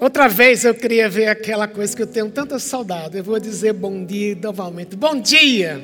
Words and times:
Outra 0.00 0.28
vez 0.28 0.64
eu 0.64 0.74
queria 0.74 1.10
ver 1.10 1.28
aquela 1.28 1.68
coisa 1.68 1.94
que 1.94 2.00
eu 2.00 2.06
tenho 2.06 2.30
tanta 2.30 2.58
saudade. 2.58 3.18
Eu 3.18 3.22
vou 3.22 3.38
dizer 3.38 3.74
bom 3.74 4.02
dia 4.02 4.34
novamente. 4.34 4.96
Bom 4.96 5.20
dia! 5.20 5.78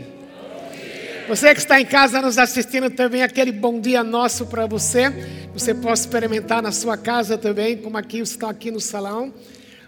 Você 1.29 1.53
que 1.53 1.61
está 1.61 1.78
em 1.78 1.85
casa 1.85 2.23
nos 2.23 2.39
assistindo 2.39 2.89
também, 2.89 3.23
aquele 3.23 3.52
bom 3.52 3.79
dia 3.79 4.02
nosso 4.02 4.47
para 4.47 4.67
você. 4.67 5.10
Você 5.52 5.75
pode 5.75 5.99
experimentar 5.99 6.63
na 6.63 6.73
sua 6.73 6.97
casa 6.97 7.37
também, 7.37 7.76
como 7.76 7.99
aqui 7.99 8.21
está 8.21 8.48
aqui 8.48 8.71
no 8.71 8.80
salão. 8.80 9.34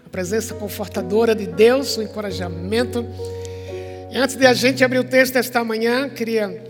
A 0.05 0.09
presença 0.09 0.53
confortadora 0.53 1.33
de 1.33 1.47
Deus, 1.47 1.97
o 1.97 2.03
encorajamento. 2.03 3.03
E 4.11 4.15
antes 4.15 4.35
de 4.35 4.45
a 4.45 4.53
gente 4.53 4.83
abrir 4.83 4.99
o 4.99 5.03
texto 5.05 5.33
desta 5.33 5.63
manhã, 5.63 6.07
queria 6.07 6.63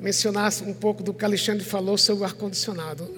mencionar 0.00 0.50
um 0.66 0.74
pouco 0.74 1.04
do 1.04 1.14
que 1.14 1.24
Alexandre 1.24 1.64
falou 1.64 1.96
sobre 1.96 2.22
o 2.22 2.26
ar-condicionado. 2.26 3.08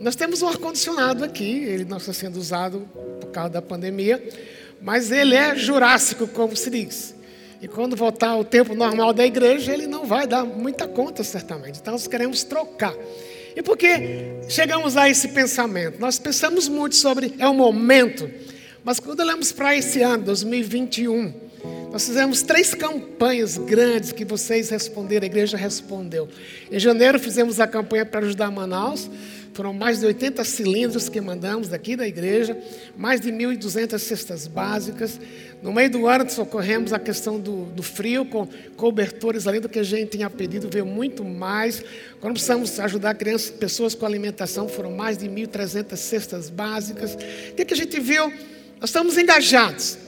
Nós 0.00 0.16
temos 0.16 0.40
um 0.40 0.48
ar-condicionado 0.48 1.22
aqui, 1.22 1.62
ele 1.64 1.84
não 1.84 1.98
está 1.98 2.12
sendo 2.14 2.38
usado 2.38 2.88
por 3.20 3.30
causa 3.30 3.50
da 3.50 3.60
pandemia, 3.60 4.22
mas 4.80 5.12
ele 5.12 5.34
é 5.34 5.54
jurássico, 5.54 6.26
como 6.26 6.56
se 6.56 6.70
diz. 6.70 7.14
E 7.60 7.68
quando 7.68 7.94
voltar 7.94 8.30
ao 8.30 8.42
tempo 8.42 8.74
normal 8.74 9.12
da 9.12 9.26
igreja, 9.26 9.74
ele 9.74 9.86
não 9.86 10.06
vai 10.06 10.26
dar 10.26 10.42
muita 10.42 10.88
conta, 10.88 11.22
certamente. 11.22 11.80
Então 11.80 11.92
nós 11.92 12.06
queremos 12.06 12.42
trocar. 12.42 12.94
E 13.54 13.62
por 13.62 13.76
que 13.76 13.90
chegamos 14.48 14.96
a 14.96 15.06
esse 15.06 15.28
pensamento? 15.28 16.00
Nós 16.00 16.18
pensamos 16.18 16.66
muito 16.66 16.96
sobre 16.96 17.34
é 17.38 17.46
o 17.46 17.52
momento, 17.52 18.30
mas 18.82 18.98
quando 18.98 19.20
olhamos 19.20 19.52
para 19.52 19.76
esse 19.76 20.00
ano, 20.00 20.24
2021, 20.24 21.50
nós 21.92 22.06
fizemos 22.06 22.40
três 22.40 22.72
campanhas 22.72 23.58
grandes 23.58 24.12
que 24.12 24.24
vocês 24.24 24.70
responderam, 24.70 25.24
a 25.24 25.26
igreja 25.26 25.58
respondeu. 25.58 26.26
Em 26.70 26.78
janeiro 26.78 27.18
fizemos 27.18 27.60
a 27.60 27.66
campanha 27.66 28.06
para 28.06 28.20
ajudar 28.20 28.50
Manaus. 28.50 29.10
Foram 29.60 29.74
mais 29.74 30.00
de 30.00 30.06
80 30.06 30.42
cilindros 30.42 31.10
que 31.10 31.20
mandamos 31.20 31.68
daqui 31.68 31.94
da 31.94 32.08
igreja, 32.08 32.56
mais 32.96 33.20
de 33.20 33.30
1.200 33.30 33.98
cestas 33.98 34.46
básicas. 34.46 35.20
No 35.62 35.70
meio 35.70 35.90
do 35.90 36.06
ano, 36.06 36.30
socorremos 36.30 36.94
a 36.94 36.98
questão 36.98 37.38
do, 37.38 37.66
do 37.66 37.82
frio, 37.82 38.24
com 38.24 38.48
cobertores, 38.74 39.46
além 39.46 39.60
do 39.60 39.68
que 39.68 39.78
a 39.78 39.82
gente 39.82 40.16
tinha 40.16 40.30
pedido, 40.30 40.66
veio 40.72 40.86
muito 40.86 41.22
mais. 41.22 41.84
Quando 42.22 42.32
precisamos 42.32 42.80
ajudar 42.80 43.14
crianças, 43.16 43.50
pessoas 43.50 43.94
com 43.94 44.06
alimentação, 44.06 44.66
foram 44.66 44.92
mais 44.92 45.18
de 45.18 45.28
1.300 45.28 45.94
cestas 45.94 46.48
básicas. 46.48 47.12
O 47.12 47.54
que, 47.54 47.62
que 47.66 47.74
a 47.74 47.76
gente 47.76 48.00
viu? 48.00 48.32
Nós 48.80 48.88
estamos 48.88 49.18
engajados. 49.18 49.98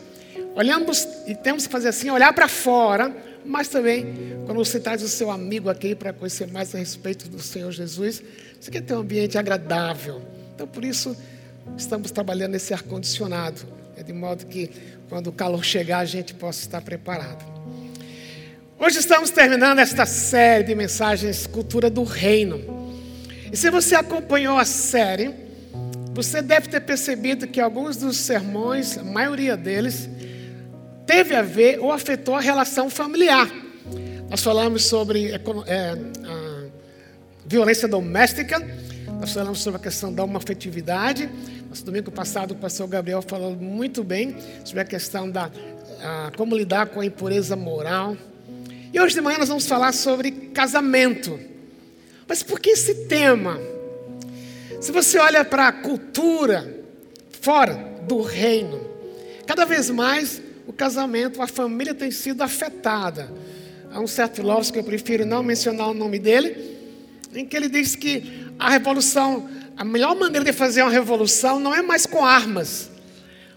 Olhamos 0.55 1.07
e 1.27 1.35
temos 1.35 1.67
que 1.67 1.73
fazer 1.73 1.89
assim, 1.89 2.09
olhar 2.09 2.33
para 2.33 2.48
fora, 2.48 3.15
mas 3.45 3.69
também, 3.69 4.07
quando 4.47 4.59
você 4.59 4.79
traz 4.79 5.03
o 5.03 5.09
seu 5.09 5.31
amigo 5.31 5.69
aqui 5.69 5.95
para 5.95 6.12
conhecer 6.12 6.47
mais 6.48 6.75
a 6.75 6.79
respeito 6.79 7.29
do 7.29 7.41
Senhor 7.41 7.71
Jesus, 7.73 8.23
você 8.61 8.71
quer 8.71 8.83
ter 8.83 8.95
um 8.95 9.01
ambiente 9.01 9.37
agradável. 9.37 10.23
Então, 10.55 10.67
por 10.67 10.85
isso, 10.85 11.17
estamos 11.77 12.11
trabalhando 12.11 12.53
nesse 12.53 12.73
ar-condicionado, 12.73 13.63
né, 13.97 14.03
de 14.03 14.13
modo 14.13 14.47
que, 14.47 14.70
quando 15.09 15.29
o 15.29 15.33
calor 15.33 15.65
chegar, 15.65 15.98
a 15.98 16.05
gente 16.05 16.35
possa 16.35 16.61
estar 16.61 16.81
preparado. 16.83 17.45
Hoje 18.79 18.98
estamos 18.98 19.31
terminando 19.31 19.79
esta 19.79 20.05
série 20.05 20.65
de 20.65 20.75
mensagens 20.75 21.47
Cultura 21.47 21.89
do 21.89 22.03
Reino. 22.03 22.61
E 23.53 23.57
se 23.57 23.70
você 23.70 23.95
acompanhou 23.95 24.59
a 24.59 24.65
série, 24.65 25.31
você 26.15 26.43
deve 26.43 26.69
ter 26.69 26.81
percebido 26.81 27.47
que 27.47 27.61
alguns 27.61 27.97
dos 27.97 28.17
sermões, 28.17 28.98
a 28.98 29.05
maioria 29.05 29.57
deles, 29.57 30.09
teve 31.06 31.34
a 31.34 31.42
ver 31.42 31.78
ou 31.81 31.92
afetou 31.92 32.34
a 32.34 32.41
relação 32.41 32.89
familiar. 32.91 33.50
Nós 34.28 34.42
falamos 34.42 34.84
sobre 34.84 35.31
é, 35.31 35.36
a 35.36 36.64
violência 37.47 37.86
doméstica. 37.86 38.58
Nós 39.20 39.33
falamos 39.33 39.61
sobre 39.61 39.78
a 39.78 39.83
questão 39.83 40.12
da 40.12 40.25
afetividade. 40.25 41.28
Nosso 41.69 41.84
domingo 41.84 42.11
passado 42.11 42.53
o 42.53 42.56
pastor 42.56 42.89
Gabriel 42.89 43.23
falou 43.23 43.55
muito 43.55 44.03
bem 44.03 44.36
sobre 44.64 44.80
a 44.80 44.84
questão 44.84 45.30
da 45.30 45.50
a, 46.03 46.33
como 46.36 46.56
lidar 46.56 46.86
com 46.89 47.00
a 47.00 47.06
impureza 47.06 47.55
moral. 47.56 48.17
E 48.92 49.00
hoje 49.00 49.14
de 49.14 49.20
manhã 49.20 49.39
nós 49.39 49.48
vamos 49.48 49.67
falar 49.67 49.92
sobre 49.92 50.30
casamento. 50.30 51.39
Mas 52.27 52.42
por 52.42 52.61
que 52.61 52.70
esse 52.70 53.07
tema? 53.07 53.58
Se 54.80 54.91
você 54.91 55.18
olha 55.18 55.45
para 55.45 55.68
a 55.68 55.73
cultura 55.73 56.85
fora 57.41 57.74
do 58.07 58.20
reino, 58.20 58.80
cada 59.46 59.64
vez 59.64 59.89
mais 59.89 60.42
o 60.67 60.73
casamento, 60.73 61.42
a 61.42 61.46
família 61.46 61.95
tem 61.95 62.11
sido 62.11 62.42
afetada. 62.42 63.33
Há 63.92 64.00
um 64.00 64.06
certo 64.06 64.36
filósofo 64.36 64.73
que 64.73 64.78
eu 64.78 64.84
prefiro 64.84 65.27
não 65.27 65.42
mencionar 65.42 65.89
o 65.89 65.95
nome 65.95 66.18
dele, 66.18 66.56
em 67.34 67.45
que 67.45 67.56
ele 67.56 67.68
diz 67.68 67.96
que 67.96 68.46
a 68.58 68.70
revolução, 68.70 69.48
a 69.77 69.84
melhor 69.84 70.14
maneira 70.14 70.45
de 70.45 70.52
fazer 70.52 70.83
uma 70.83 70.90
revolução 70.90 71.58
não 71.58 71.74
é 71.74 71.83
mais 71.83 72.06
com 72.06 72.24
armas, 72.24 72.90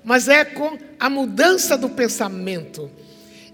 mas 0.03 0.27
é 0.27 0.43
com 0.43 0.77
a 0.99 1.09
mudança 1.09 1.77
do 1.77 1.89
pensamento. 1.89 2.89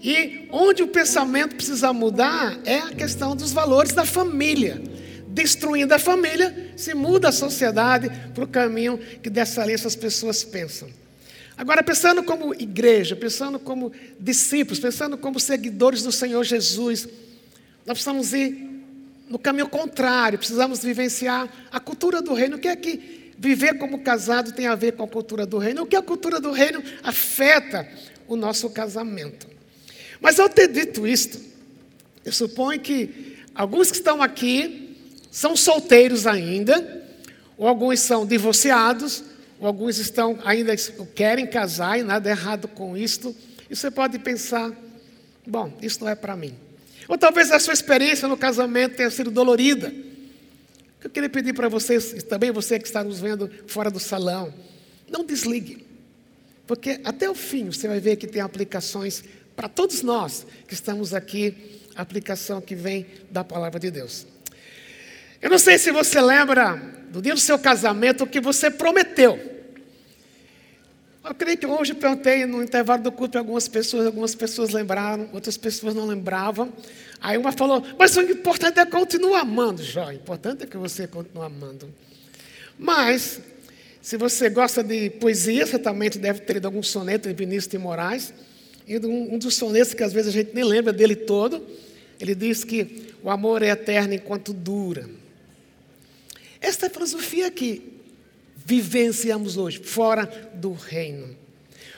E 0.02 0.48
onde 0.50 0.82
o 0.82 0.88
pensamento 0.88 1.54
precisa 1.54 1.92
mudar 1.92 2.58
é 2.64 2.78
a 2.78 2.90
questão 2.90 3.36
dos 3.36 3.52
valores 3.52 3.92
da 3.92 4.04
família. 4.04 4.82
Destruindo 5.28 5.94
a 5.94 5.98
família, 5.98 6.72
se 6.76 6.92
muda 6.92 7.28
a 7.28 7.32
sociedade 7.32 8.10
para 8.34 8.44
o 8.44 8.48
caminho 8.48 8.98
que 8.98 9.30
dessa 9.30 9.64
lei 9.64 9.74
essas 9.74 9.94
pessoas 9.94 10.42
pensam. 10.42 10.88
Agora, 11.56 11.82
pensando 11.82 12.22
como 12.22 12.54
igreja, 12.54 13.14
pensando 13.14 13.58
como 13.58 13.92
discípulos, 14.18 14.80
pensando 14.80 15.16
como 15.18 15.38
seguidores 15.38 16.02
do 16.02 16.10
Senhor 16.10 16.42
Jesus, 16.44 17.06
nós 17.84 17.94
precisamos 17.98 18.32
ir 18.32 18.70
no 19.28 19.38
caminho 19.38 19.68
contrário, 19.68 20.38
precisamos 20.38 20.82
vivenciar 20.82 21.48
a 21.70 21.80
cultura 21.80 22.20
do 22.20 22.34
reino. 22.34 22.56
O 22.56 22.58
que 22.58 22.68
é 22.68 22.76
que 22.76 23.32
viver 23.38 23.78
como 23.78 24.00
casado 24.00 24.52
tem 24.52 24.66
a 24.66 24.74
ver 24.74 24.92
com 24.92 25.04
a 25.04 25.08
cultura 25.08 25.46
do 25.46 25.58
reino? 25.58 25.82
O 25.82 25.86
que 25.86 25.96
a 25.96 26.02
cultura 26.02 26.40
do 26.40 26.52
reino 26.52 26.82
afeta 27.02 27.88
o 28.28 28.36
nosso 28.36 28.70
casamento? 28.70 29.46
Mas 30.20 30.38
ao 30.38 30.48
ter 30.48 30.68
dito 30.68 31.06
isto, 31.06 31.40
eu 32.24 32.32
suponho 32.32 32.78
que 32.80 33.38
alguns 33.54 33.90
que 33.90 33.96
estão 33.96 34.22
aqui 34.22 34.96
são 35.30 35.56
solteiros 35.56 36.26
ainda, 36.26 37.02
ou 37.56 37.66
alguns 37.66 38.00
são 38.00 38.26
divorciados, 38.26 39.24
alguns 39.66 39.98
estão 39.98 40.38
ainda 40.44 40.74
querem 41.14 41.46
casar 41.46 41.98
e 41.98 42.02
nada 42.02 42.28
errado 42.28 42.68
com 42.68 42.96
isto. 42.96 43.34
E 43.70 43.76
você 43.76 43.90
pode 43.90 44.18
pensar, 44.18 44.72
bom, 45.46 45.72
isso 45.80 46.00
não 46.00 46.08
é 46.08 46.14
para 46.14 46.36
mim. 46.36 46.54
Ou 47.08 47.18
talvez 47.18 47.50
a 47.50 47.58
sua 47.58 47.74
experiência 47.74 48.28
no 48.28 48.36
casamento 48.36 48.96
tenha 48.96 49.10
sido 49.10 49.30
dolorida. 49.30 49.92
Eu 51.02 51.10
queria 51.10 51.28
pedir 51.28 51.52
para 51.52 51.68
vocês, 51.68 52.12
e 52.12 52.22
também 52.22 52.50
você 52.50 52.78
que 52.78 52.86
está 52.86 53.02
nos 53.02 53.20
vendo 53.20 53.50
fora 53.66 53.90
do 53.90 53.98
salão, 53.98 54.54
não 55.10 55.24
desligue. 55.24 55.86
Porque 56.66 57.00
até 57.04 57.28
o 57.28 57.34
fim 57.34 57.66
você 57.66 57.88
vai 57.88 57.98
ver 58.00 58.16
que 58.16 58.26
tem 58.26 58.40
aplicações 58.40 59.24
para 59.56 59.68
todos 59.68 60.02
nós 60.02 60.46
que 60.66 60.74
estamos 60.74 61.12
aqui, 61.12 61.82
aplicação 61.94 62.60
que 62.60 62.74
vem 62.74 63.06
da 63.30 63.42
palavra 63.42 63.78
de 63.78 63.90
Deus. 63.90 64.26
Eu 65.40 65.50
não 65.50 65.58
sei 65.58 65.76
se 65.76 65.90
você 65.90 66.20
lembra 66.20 67.01
do 67.12 67.20
dia 67.20 67.34
do 67.34 67.40
seu 67.40 67.58
casamento 67.58 68.24
o 68.24 68.26
que 68.26 68.40
você 68.40 68.70
prometeu. 68.70 69.38
Eu 71.22 71.34
creio 71.34 71.56
que 71.56 71.66
hoje 71.66 71.94
perguntei 71.94 72.46
no 72.46 72.62
intervalo 72.62 73.02
do 73.02 73.12
culto 73.12 73.32
para 73.32 73.40
algumas 73.42 73.68
pessoas, 73.68 74.06
algumas 74.06 74.34
pessoas 74.34 74.70
lembraram, 74.70 75.28
outras 75.32 75.56
pessoas 75.56 75.94
não 75.94 76.06
lembravam. 76.06 76.72
Aí 77.20 77.38
uma 77.38 77.52
falou, 77.52 77.84
mas 77.96 78.16
o 78.16 78.22
importante 78.22 78.80
é 78.80 78.86
continuar 78.86 79.40
amando, 79.40 79.82
Jó. 79.82 80.08
O 80.08 80.12
importante 80.12 80.64
é 80.64 80.66
que 80.66 80.76
você 80.76 81.06
continue 81.06 81.44
amando. 81.44 81.88
Mas, 82.76 83.40
se 84.00 84.16
você 84.16 84.48
gosta 84.48 84.82
de 84.82 85.10
poesia, 85.10 85.66
também 85.78 86.10
deve 86.10 86.40
ter 86.40 86.54
lido 86.54 86.66
algum 86.66 86.82
soneto 86.82 87.28
de 87.28 87.34
Vinícius 87.34 87.68
de 87.68 87.78
Moraes. 87.78 88.34
E 88.88 88.98
um 88.98 89.38
dos 89.38 89.54
sonetos 89.54 89.94
que 89.94 90.02
às 90.02 90.12
vezes 90.12 90.30
a 90.30 90.32
gente 90.32 90.52
nem 90.52 90.64
lembra 90.64 90.92
dele 90.92 91.14
todo, 91.14 91.64
ele 92.18 92.34
diz 92.34 92.64
que 92.64 93.14
o 93.22 93.30
amor 93.30 93.62
é 93.62 93.68
eterno 93.68 94.14
enquanto 94.14 94.52
dura. 94.52 95.21
Esta 96.62 96.86
é 96.86 96.88
a 96.88 96.90
filosofia 96.90 97.50
que 97.50 98.00
vivenciamos 98.64 99.56
hoje, 99.56 99.82
fora 99.82 100.26
do 100.54 100.72
reino. 100.72 101.36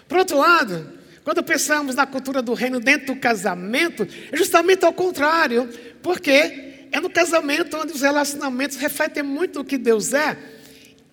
Por 0.08 0.19
outro 0.19 0.38
lado, 0.38 0.90
quando 1.22 1.43
pensamos 1.43 1.94
na 1.94 2.06
cultura 2.06 2.40
do 2.40 2.55
reino 2.55 2.81
dentro 2.81 3.14
do 3.14 3.20
casamento, 3.20 4.08
é 4.32 4.37
justamente 4.37 4.84
ao 4.84 4.93
contrário, 4.93 5.69
porque 6.02 6.87
é 6.90 6.99
no 7.00 7.11
casamento 7.11 7.76
onde 7.76 7.93
os 7.93 8.00
relacionamentos 8.00 8.78
refletem 8.78 9.22
muito 9.22 9.61
o 9.61 9.64
que 9.64 9.76
Deus 9.76 10.14
é. 10.14 10.37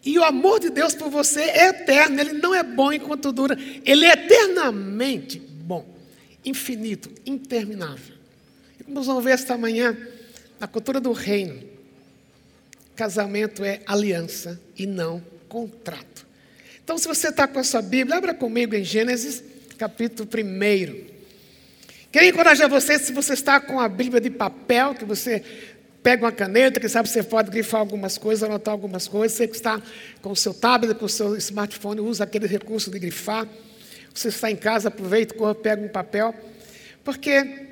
E 0.04 0.18
o 0.18 0.24
amor 0.24 0.60
de 0.60 0.70
Deus 0.70 0.96
por 0.96 1.10
você 1.10 1.42
é 1.42 1.68
eterno, 1.68 2.20
ele 2.20 2.34
não 2.34 2.56
é 2.56 2.64
bom 2.64 2.92
enquanto 2.92 3.32
dura, 3.32 3.58
ele 3.86 4.06
é 4.06 4.14
eternamente 4.14 5.40
bom, 5.40 5.86
infinito, 6.44 7.12
interminável. 7.26 8.16
E 8.80 8.84
como 8.84 9.04
vamos 9.04 9.24
ver 9.24 9.32
esta 9.32 9.58
manhã, 9.58 9.96
na 10.60 10.68
cultura 10.68 11.00
do 11.00 11.12
reino, 11.12 11.71
casamento 13.02 13.66
é 13.66 13.80
aliança 13.88 14.62
e 14.78 14.86
não 14.86 15.24
contrato. 15.50 16.24
Então, 16.84 17.00
se 17.00 17.08
você 17.08 17.30
está 17.30 17.48
com 17.48 17.58
a 17.58 17.64
sua 17.64 17.82
Bíblia, 17.82 18.16
abra 18.16 18.32
comigo 18.32 18.76
em 18.76 18.84
Gênesis, 18.84 19.44
capítulo 19.76 20.30
1. 20.30 21.06
Quero 22.12 22.26
encorajar 22.28 22.70
você, 22.70 23.00
se 23.00 23.12
você 23.12 23.34
está 23.34 23.60
com 23.60 23.80
a 23.80 23.90
Bíblia 23.90 24.22
de 24.22 24.30
papel, 24.30 24.94
que 24.94 25.04
você 25.04 25.44
Pega 26.04 26.26
uma 26.26 26.32
caneta, 26.32 26.80
quem 26.80 26.90
sabe 26.90 27.08
você 27.08 27.22
pode 27.22 27.52
grifar 27.52 27.80
algumas 27.80 28.18
coisas, 28.18 28.42
anotar 28.42 28.72
algumas 28.72 29.08
coisas. 29.08 29.38
Você 29.38 29.48
que 29.48 29.56
está 29.56 29.80
com 30.20 30.32
o 30.32 30.36
seu 30.36 30.52
tablet, 30.52 30.98
com 30.98 31.06
o 31.06 31.10
seu 31.10 31.38
smartphone, 31.38 32.02
usa 32.02 32.24
aquele 32.24 32.48
recurso 32.48 32.90
de 32.90 32.98
grifar. 32.98 33.48
Você 34.12 34.30
está 34.30 34.50
em 34.50 34.56
casa, 34.56 34.88
aproveita, 34.88 35.36
corra, 35.36 35.54
pega 35.54 35.80
um 35.80 35.88
papel. 35.88 36.34
Porque 37.04 37.68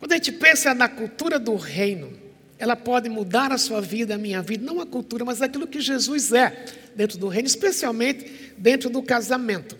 quando 0.00 0.10
a 0.10 0.16
gente 0.16 0.32
pensa 0.32 0.74
na 0.74 0.88
cultura 0.88 1.38
do 1.38 1.54
reino, 1.54 2.21
ela 2.62 2.76
pode 2.76 3.08
mudar 3.08 3.50
a 3.50 3.58
sua 3.58 3.80
vida, 3.80 4.14
a 4.14 4.18
minha 4.18 4.40
vida, 4.40 4.64
não 4.64 4.80
a 4.80 4.86
cultura, 4.86 5.24
mas 5.24 5.42
aquilo 5.42 5.66
que 5.66 5.80
Jesus 5.80 6.32
é 6.32 6.64
dentro 6.94 7.18
do 7.18 7.26
reino, 7.26 7.48
especialmente 7.48 8.52
dentro 8.56 8.88
do 8.88 9.02
casamento. 9.02 9.76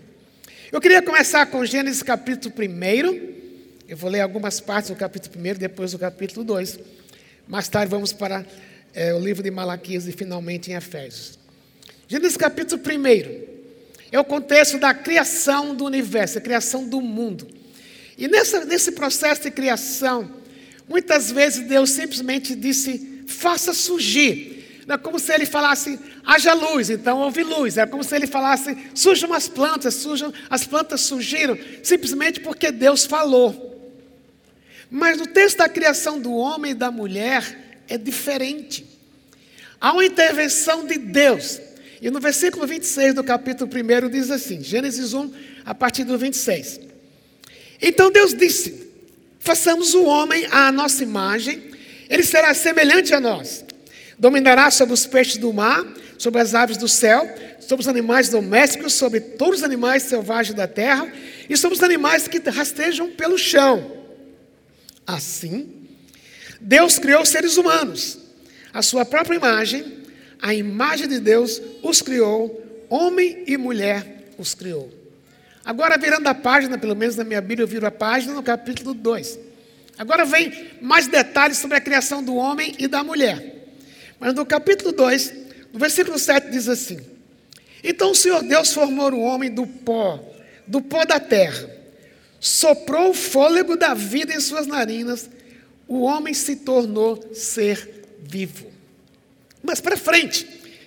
Eu 0.73 0.81
queria 0.81 1.01
começar 1.01 1.47
com 1.47 1.65
Gênesis 1.65 2.03
capítulo 2.03 2.53
1. 2.59 3.35
Eu 3.87 3.97
vou 3.97 4.11
ler 4.11 4.21
algumas 4.21 4.59
partes 4.59 4.91
do 4.91 4.97
capítulo 4.97 5.33
1, 5.39 5.61
depois 5.61 5.93
do 5.93 5.99
capítulo 6.01 6.45
2. 6.45 6.81
Mais 7.47 7.69
tarde 7.69 7.89
vamos 7.89 8.13
para 8.13 8.45
é, 8.93 9.15
o 9.15 9.21
livro 9.21 9.45
de 9.45 9.51
Malaquias 9.53 10.09
e 10.09 10.13
finalmente 10.13 10.73
em 10.73 10.75
Efésios. 10.75 11.39
Gênesis 12.09 12.37
capítulo 12.37 12.83
1 12.83 13.45
é 14.11 14.19
o 14.19 14.25
contexto 14.25 14.77
da 14.77 14.93
criação 14.93 15.73
do 15.73 15.85
universo, 15.85 16.39
a 16.39 16.41
criação 16.41 16.89
do 16.89 17.01
mundo. 17.01 17.47
E 18.19 18.27
nessa, 18.27 18.65
nesse 18.65 18.91
processo 18.91 19.43
de 19.43 19.53
criação, 19.53 20.42
muitas 20.89 21.31
vezes 21.31 21.67
Deus 21.67 21.91
simplesmente 21.91 22.55
disse: 22.55 23.25
faça 23.27 23.73
surgir. 23.73 24.83
Não 24.87 24.97
é 24.97 24.99
como 24.99 25.19
se 25.19 25.33
ele 25.33 25.47
falasse, 25.47 25.99
haja 26.25 26.53
luz, 26.55 26.91
então 26.91 27.21
houve 27.21 27.43
luz. 27.43 27.79
É 27.79 27.87
como 27.87 28.03
se 28.03 28.15
ele 28.15 28.27
falasse, 28.27 28.77
surjam 28.95 29.33
as 29.33 29.49
plantas, 29.49 29.95
surjam, 29.95 30.33
as 30.51 30.67
plantas 30.67 31.03
surgiram, 31.03 31.57
simplesmente 31.83 32.41
porque 32.41 32.71
Deus 32.73 33.05
falou. 33.05 33.71
Mas 34.91 35.19
no 35.19 35.27
texto 35.27 35.59
da 35.59 35.69
criação 35.69 36.21
do 36.21 36.35
homem 36.35 36.73
e 36.73 36.75
da 36.75 36.91
mulher 36.91 37.83
é 37.89 37.97
diferente. 37.97 38.85
Há 39.81 39.93
uma 39.93 40.05
intervenção 40.05 40.87
de 40.87 40.99
Deus. 40.99 41.61
E 42.01 42.11
no 42.11 42.21
versículo 42.21 42.67
26 42.67 43.15
do 43.15 43.25
capítulo 43.25 43.71
1 43.73 44.11
diz 44.11 44.31
assim: 44.31 44.63
Gênesis 44.63 45.15
1, 45.15 45.33
a 45.65 45.75
partir 45.75 46.05
do 46.05 46.19
26. 46.19 46.81
Então 47.81 48.11
Deus 48.11 48.35
disse: 48.35 48.92
Façamos 49.43 49.93
o 49.93 50.05
homem 50.05 50.47
à 50.53 50.71
nossa 50.71 51.03
imagem, 51.03 51.61
ele 52.09 52.23
será 52.23 52.55
semelhante 52.55 53.13
a 53.13 53.19
nós. 53.19 53.65
Dominará 54.17 54.71
sobre 54.71 54.95
os 54.95 55.05
peixes 55.05 55.37
do 55.37 55.53
mar, 55.53 55.85
sobre 56.17 56.41
as 56.41 56.55
aves 56.55 56.77
do 56.77 56.87
céu, 56.87 57.29
sobre 57.59 57.83
os 57.83 57.89
animais 57.89 58.29
domésticos, 58.29 58.93
sobre 58.93 59.19
todos 59.19 59.59
os 59.59 59.65
animais 59.65 60.05
selvagens 60.05 60.55
da 60.55 60.69
terra 60.69 61.13
e 61.51 61.57
sobre 61.57 61.77
os 61.77 61.83
animais 61.83 62.29
que 62.29 62.39
rastejam 62.39 63.11
pelo 63.11 63.37
chão. 63.37 64.05
Assim, 65.05 65.89
Deus 66.61 67.01
criou 67.01 67.27
seres 67.27 67.57
humanos, 67.57 68.19
a 68.73 68.81
sua 68.81 69.05
própria 69.05 69.35
imagem, 69.35 70.05
a 70.41 70.55
imagem 70.55 71.09
de 71.09 71.19
Deus 71.19 71.61
os 71.83 72.01
criou, 72.01 72.65
homem 72.89 73.43
e 73.49 73.57
mulher 73.57 74.29
os 74.39 74.55
criou. 74.55 75.02
Agora, 75.65 75.97
virando 75.97 76.27
a 76.27 76.35
página, 76.35 76.77
pelo 76.77 76.97
menos 76.97 77.17
na 77.17 77.25
minha 77.25 77.41
Bíblia, 77.41 77.65
eu 77.65 77.69
viro 77.69 77.87
a 77.87 77.91
página 77.91 78.35
no 78.35 78.43
capítulo 78.43 78.95
2. 78.95 79.39
Agora 79.99 80.25
vem 80.25 80.71
mais 80.81 81.07
detalhes 81.07 81.59
sobre 81.59 81.77
a 81.77 81.81
criação 81.81 82.23
do 82.23 82.35
homem 82.35 82.75
e 82.79 82.89
da 82.89 83.05
mulher. 83.05 83.65
Mas 84.19 84.35
no 84.35 84.45
capítulo 84.45 84.93
2, 84.93 85.35
no 85.73 85.79
versículo 85.79 86.19
7, 86.19 86.51
diz 86.51 86.69
assim: 86.69 86.99
Então 87.85 88.11
o 88.11 88.15
Senhor 88.15 88.43
Deus 88.43 88.73
formou 88.73 89.13
o 89.13 89.21
homem 89.21 89.51
do 89.51 89.67
pó, 89.67 90.19
do 90.67 90.81
pó 90.81 91.05
da 91.05 91.21
terra 91.21 91.83
soprou 92.43 93.11
o 93.11 93.15
fôlego 93.15 93.77
da 93.77 93.95
vida 93.95 94.35
em 94.35 94.41
suas 94.41 94.67
narinas, 94.67 95.31
o 95.87 96.01
homem 96.01 96.35
se 96.35 96.57
tornou 96.57 97.33
ser 97.33 98.05
vivo. 98.19 98.67
Mas 99.63 99.81
para 99.81 99.97
frente, 99.97 100.45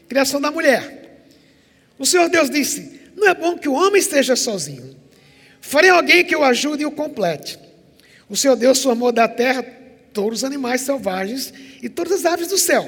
criação 0.10 0.42
da 0.42 0.52
mulher. 0.52 1.24
O 1.98 2.06
Senhor 2.06 2.28
Deus 2.28 2.50
disse: 2.50 2.95
Não 3.16 3.28
é 3.28 3.34
bom 3.34 3.58
que 3.58 3.70
o 3.70 3.74
homem 3.74 4.00
esteja 4.00 4.36
sozinho. 4.36 4.96
Farei 5.62 5.90
alguém 5.90 6.24
que 6.24 6.36
o 6.36 6.44
ajude 6.44 6.84
e 6.84 6.86
o 6.86 6.92
complete. 6.92 7.58
O 8.30 8.36
Senhor 8.36 8.56
Deus 8.56 8.82
formou 8.82 9.12
da 9.12 9.28
terra 9.28 9.64
todos 10.14 10.40
os 10.40 10.44
animais 10.44 10.82
selvagens 10.82 11.54
e 11.82 11.90
todas 11.90 12.14
as 12.14 12.26
aves 12.26 12.48
do 12.48 12.58
céu. 12.58 12.88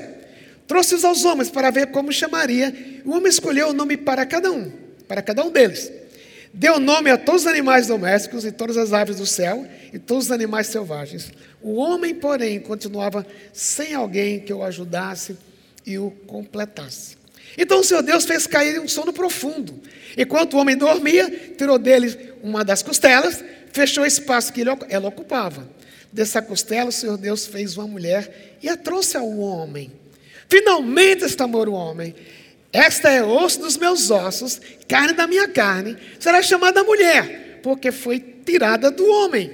Trouxe-os 0.68 1.06
aos 1.06 1.24
homens 1.24 1.50
para 1.50 1.72
ver 1.72 1.88
como 1.88 2.12
chamaria. 2.12 3.02
O 3.06 3.12
homem 3.12 3.30
escolheu 3.30 3.70
o 3.70 3.74
nome 3.74 3.98
para 3.98 4.26
cada 4.26 4.52
um, 4.52 4.72
para 5.08 5.22
cada 5.22 5.44
um 5.44 5.50
deles. 5.50 5.92
Deu 6.54 6.80
nome 6.80 7.10
a 7.10 7.18
todos 7.18 7.42
os 7.42 7.48
animais 7.48 7.88
domésticos 7.88 8.46
e 8.46 8.52
todas 8.52 8.78
as 8.78 8.94
aves 8.94 9.18
do 9.18 9.26
céu 9.26 9.68
e 9.94 10.00
todos 10.00 10.26
os 10.26 10.32
animais 10.32 10.68
selvagens. 10.68 11.32
O 11.62 11.76
homem, 11.76 12.16
porém, 12.16 12.60
continuava 12.60 13.26
sem 13.54 13.94
alguém 13.94 14.40
que 14.40 14.54
o 14.54 14.64
ajudasse 14.64 15.38
e 15.86 15.98
o 15.98 16.12
completasse. 16.26 17.17
Então 17.58 17.80
o 17.80 17.84
Senhor 17.84 18.04
Deus 18.04 18.26
fez 18.26 18.46
cair 18.46 18.80
um 18.80 18.88
sono 18.88 19.12
profundo. 19.12 19.82
Enquanto 20.16 20.54
o 20.54 20.58
homem 20.58 20.78
dormia, 20.78 21.54
tirou 21.58 21.80
dele 21.80 22.34
uma 22.44 22.64
das 22.64 22.84
costelas, 22.84 23.44
fechou 23.74 24.04
o 24.04 24.08
espaço 24.08 24.54
que 24.54 24.62
ela 24.90 25.08
ocupava. 25.08 25.68
Dessa 26.12 26.42
costela, 26.42 26.90
o 26.90 26.92
Senhor 26.94 27.18
Deus 27.18 27.48
fez 27.48 27.76
uma 27.76 27.88
mulher 27.88 28.58
e 28.62 28.70
a 28.70 28.78
trouxe 28.78 29.18
ao 29.18 29.30
homem. 29.38 29.92
Finalmente 30.48 31.26
exclamou 31.26 31.68
o 31.68 31.74
homem: 31.74 32.16
esta 32.72 33.10
é 33.10 33.24
osso 33.24 33.60
dos 33.60 33.76
meus 33.76 34.12
ossos, 34.12 34.62
carne 34.88 35.14
da 35.14 35.26
minha 35.26 35.48
carne, 35.48 35.98
será 36.20 36.44
chamada 36.44 36.84
mulher, 36.84 37.60
porque 37.64 37.92
foi 37.92 38.20
tirada 38.46 38.92
do 38.92 39.06
homem. 39.06 39.52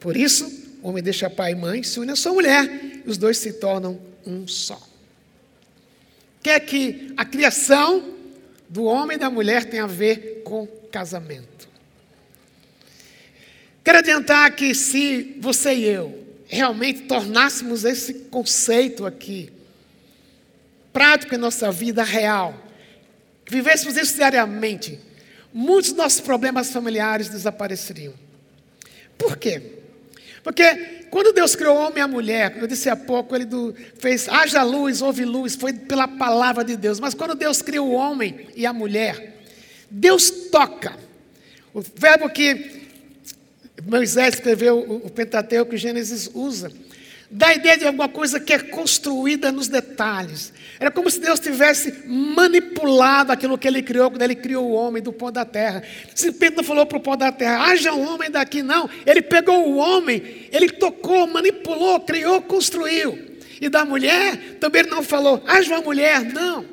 Por 0.00 0.16
isso, 0.16 0.50
o 0.82 0.88
homem 0.88 1.02
deixa 1.02 1.28
pai 1.28 1.52
e 1.52 1.54
mãe, 1.54 1.82
se 1.82 2.00
une 2.00 2.12
a 2.12 2.16
sua 2.16 2.32
mulher, 2.32 2.64
e 3.04 3.08
os 3.08 3.18
dois 3.18 3.38
se 3.38 3.52
tornam 3.54 4.00
um 4.24 4.46
só. 4.46 4.87
Quer 6.42 6.56
é 6.56 6.60
que 6.60 7.12
a 7.16 7.24
criação 7.24 8.14
do 8.68 8.84
homem 8.84 9.16
e 9.16 9.20
da 9.20 9.30
mulher 9.30 9.64
tem 9.64 9.80
a 9.80 9.86
ver 9.86 10.42
com 10.44 10.66
casamento. 10.90 11.68
Quero 13.82 13.98
adiantar 13.98 14.54
que 14.54 14.74
se 14.74 15.36
você 15.40 15.74
e 15.74 15.84
eu 15.84 16.26
realmente 16.46 17.02
tornássemos 17.02 17.84
esse 17.84 18.14
conceito 18.14 19.06
aqui 19.06 19.52
prático 20.92 21.34
em 21.34 21.38
nossa 21.38 21.70
vida 21.70 22.02
real, 22.02 22.54
vivêssemos 23.48 23.96
isso 23.96 24.16
diariamente, 24.16 24.98
muitos 25.52 25.90
dos 25.90 25.98
nossos 25.98 26.20
problemas 26.20 26.70
familiares 26.70 27.28
desapareceriam. 27.28 28.14
Por 29.16 29.36
quê? 29.36 29.62
Porque 30.42 30.97
quando 31.10 31.32
Deus 31.32 31.54
criou 31.54 31.76
o 31.76 31.80
homem 31.80 31.98
e 31.98 32.00
a 32.00 32.08
mulher, 32.08 32.56
eu 32.60 32.66
disse 32.66 32.88
há 32.88 32.96
pouco, 32.96 33.34
ele 33.34 33.46
fez 33.98 34.28
haja 34.28 34.62
luz, 34.62 35.02
houve 35.02 35.24
luz, 35.24 35.54
foi 35.54 35.72
pela 35.72 36.06
palavra 36.06 36.64
de 36.64 36.76
Deus. 36.76 37.00
Mas 37.00 37.14
quando 37.14 37.34
Deus 37.34 37.62
criou 37.62 37.88
o 37.88 37.92
homem 37.92 38.48
e 38.54 38.66
a 38.66 38.72
mulher, 38.72 39.36
Deus 39.90 40.30
toca. 40.50 40.96
O 41.72 41.80
verbo 41.80 42.28
que 42.28 42.88
Moisés 43.86 44.34
escreveu, 44.34 44.78
o 44.78 45.10
Pentateuco, 45.10 45.70
que 45.70 45.76
Gênesis 45.76 46.30
usa, 46.34 46.70
dá 47.30 47.48
a 47.48 47.54
ideia 47.54 47.76
de 47.76 47.86
alguma 47.86 48.08
coisa 48.08 48.40
que 48.40 48.52
é 48.52 48.58
construída 48.58 49.52
nos 49.52 49.68
detalhes. 49.68 50.52
Era 50.80 50.90
como 50.90 51.10
se 51.10 51.20
Deus 51.20 51.38
tivesse 51.38 52.06
manipulado 52.06 53.32
aquilo 53.32 53.58
que 53.58 53.68
ele 53.68 53.82
criou 53.82 54.10
quando 54.10 54.22
ele 54.22 54.34
criou 54.34 54.70
o 54.70 54.72
homem 54.72 55.02
do 55.02 55.12
pó 55.12 55.30
da 55.30 55.44
terra. 55.44 55.82
Simplesmente 56.14 56.56
não 56.56 56.64
falou 56.64 56.86
para 56.86 56.98
o 56.98 57.00
pó 57.00 57.16
da 57.16 57.30
terra, 57.30 57.64
haja 57.64 57.92
um 57.92 58.08
homem 58.08 58.30
daqui, 58.30 58.62
não. 58.62 58.88
Ele 59.04 59.20
pegou 59.20 59.68
o 59.68 59.76
homem, 59.76 60.48
ele 60.50 60.70
tocou, 60.70 61.26
manipulou, 61.26 62.00
criou, 62.00 62.40
construiu. 62.42 63.36
E 63.60 63.68
da 63.68 63.84
mulher, 63.84 64.58
também 64.60 64.84
não 64.84 65.02
falou, 65.02 65.42
haja 65.46 65.74
uma 65.74 65.82
mulher, 65.82 66.22
não. 66.22 66.64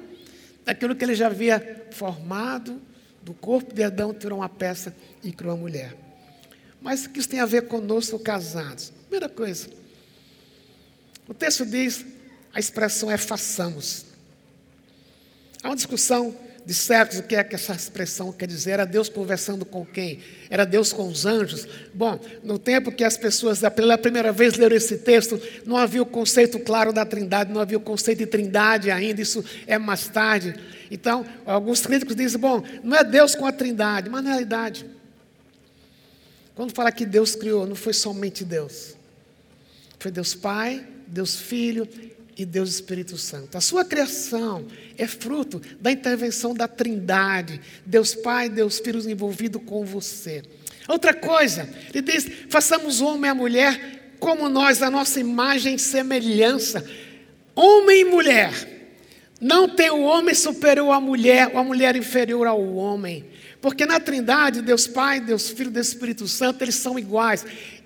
Daquilo 0.64 0.96
que 0.96 1.04
ele 1.04 1.16
já 1.16 1.28
havia 1.28 1.88
formado, 1.92 2.82
do 3.22 3.34
corpo 3.34 3.74
de 3.74 3.82
Adão, 3.82 4.14
tirou 4.14 4.40
uma 4.40 4.50
peça 4.50 4.96
e 5.24 5.32
criou 5.32 5.56
a 5.56 5.58
mulher. 5.58 5.96
Mas 6.80 7.06
o 7.06 7.10
que 7.10 7.20
isso 7.20 7.28
tem 7.28 7.40
a 7.40 7.46
ver 7.46 7.64
conosco 7.64 8.20
casados? 8.20 8.94
Primeira 9.10 9.28
coisa, 9.28 9.68
o 11.28 11.34
texto 11.34 11.66
diz, 11.66 12.06
a 12.54 12.60
expressão 12.60 13.12
é 13.12 13.18
façamos. 13.18 14.06
Há 15.62 15.70
uma 15.70 15.76
discussão 15.76 16.36
de 16.66 16.74
séculos 16.74 17.20
o 17.20 17.24
que 17.24 17.36
é 17.36 17.44
que 17.44 17.54
essa 17.54 17.74
expressão 17.74 18.32
quer 18.32 18.48
dizer. 18.48 18.72
Era 18.72 18.86
Deus 18.86 19.08
conversando 19.08 19.64
com 19.64 19.86
quem? 19.86 20.20
Era 20.50 20.66
Deus 20.66 20.92
com 20.92 21.08
os 21.08 21.26
anjos? 21.26 21.68
Bom, 21.94 22.20
no 22.44 22.58
tempo 22.58 22.92
que 22.92 23.04
as 23.04 23.16
pessoas 23.16 23.62
pela 23.76 23.98
primeira 23.98 24.32
vez 24.32 24.56
leram 24.56 24.76
esse 24.76 24.98
texto, 24.98 25.40
não 25.66 25.78
havia 25.78 26.02
o 26.02 26.06
conceito 26.06 26.60
claro 26.60 26.92
da 26.92 27.06
trindade, 27.06 27.52
não 27.52 27.62
havia 27.62 27.78
o 27.78 27.82
conceito 27.82 28.20
de 28.20 28.26
trindade 28.26 28.90
ainda, 28.90 29.22
isso 29.22 29.46
é 29.68 29.78
mais 29.78 30.08
tarde. 30.08 30.56
Então, 30.90 31.26
alguns 31.46 31.82
críticos 31.82 32.16
dizem, 32.16 32.40
bom, 32.40 32.64
não 32.84 32.98
é 32.98 33.04
Deus 33.04 33.36
com 33.36 33.46
a 33.46 33.52
trindade, 33.52 34.10
mas 34.10 34.24
na 34.24 34.32
realidade, 34.32 34.86
quando 36.56 36.74
fala 36.74 36.92
que 36.92 37.06
Deus 37.06 37.36
criou, 37.36 37.68
não 37.68 37.76
foi 37.76 37.94
somente 37.94 38.44
Deus. 38.44 38.96
Foi 40.00 40.12
Deus 40.12 40.34
Pai, 40.34 40.86
Deus 41.08 41.36
Filho 41.36 41.88
e 42.38 42.46
Deus 42.46 42.70
Espírito 42.70 43.18
Santo. 43.18 43.58
A 43.58 43.62
sua 43.62 43.86
criação 43.86 44.66
é 44.98 45.08
fruto 45.08 45.62
da 45.80 45.92
intervenção 45.92 46.54
da 46.54 46.68
Trindade, 46.68 47.62
Deus 47.86 48.14
Pai, 48.14 48.50
Deus 48.50 48.80
Filho 48.80 49.10
envolvido 49.10 49.60
com 49.60 49.86
você. 49.86 50.44
Outra 50.88 51.14
coisa, 51.14 51.70
ele 51.94 52.02
diz: 52.02 52.28
façamos 52.50 53.02
homem 53.02 53.26
e 53.26 53.32
a 53.32 53.36
mulher 53.36 53.96
como 54.20 54.50
nós, 54.50 54.82
a 54.82 54.90
nossa 54.90 55.20
imagem 55.20 55.76
e 55.76 55.80
semelhança. 55.80 56.86
Homem 57.54 58.02
e 58.02 58.06
mulher. 58.06 58.76
Não 59.40 59.70
tem 59.70 59.92
o 59.92 60.02
homem 60.02 60.34
superior 60.34 60.92
à 60.92 61.00
mulher, 61.00 61.52
ou 61.54 61.60
a 61.60 61.64
mulher 61.64 61.96
inferior 61.96 62.48
ao 62.48 62.76
homem. 62.76 63.26
Porque 63.62 63.86
na 63.86 64.00
Trindade, 64.00 64.62
Deus 64.62 64.88
Pai, 64.88 65.20
Deus 65.20 65.50
Filho 65.50 65.70
e 65.70 65.74
Deus 65.74 65.88
Espírito 65.88 66.28
Santo, 66.28 66.64
eles 66.64 66.76
são 66.76 66.98
iguais. 66.98 67.46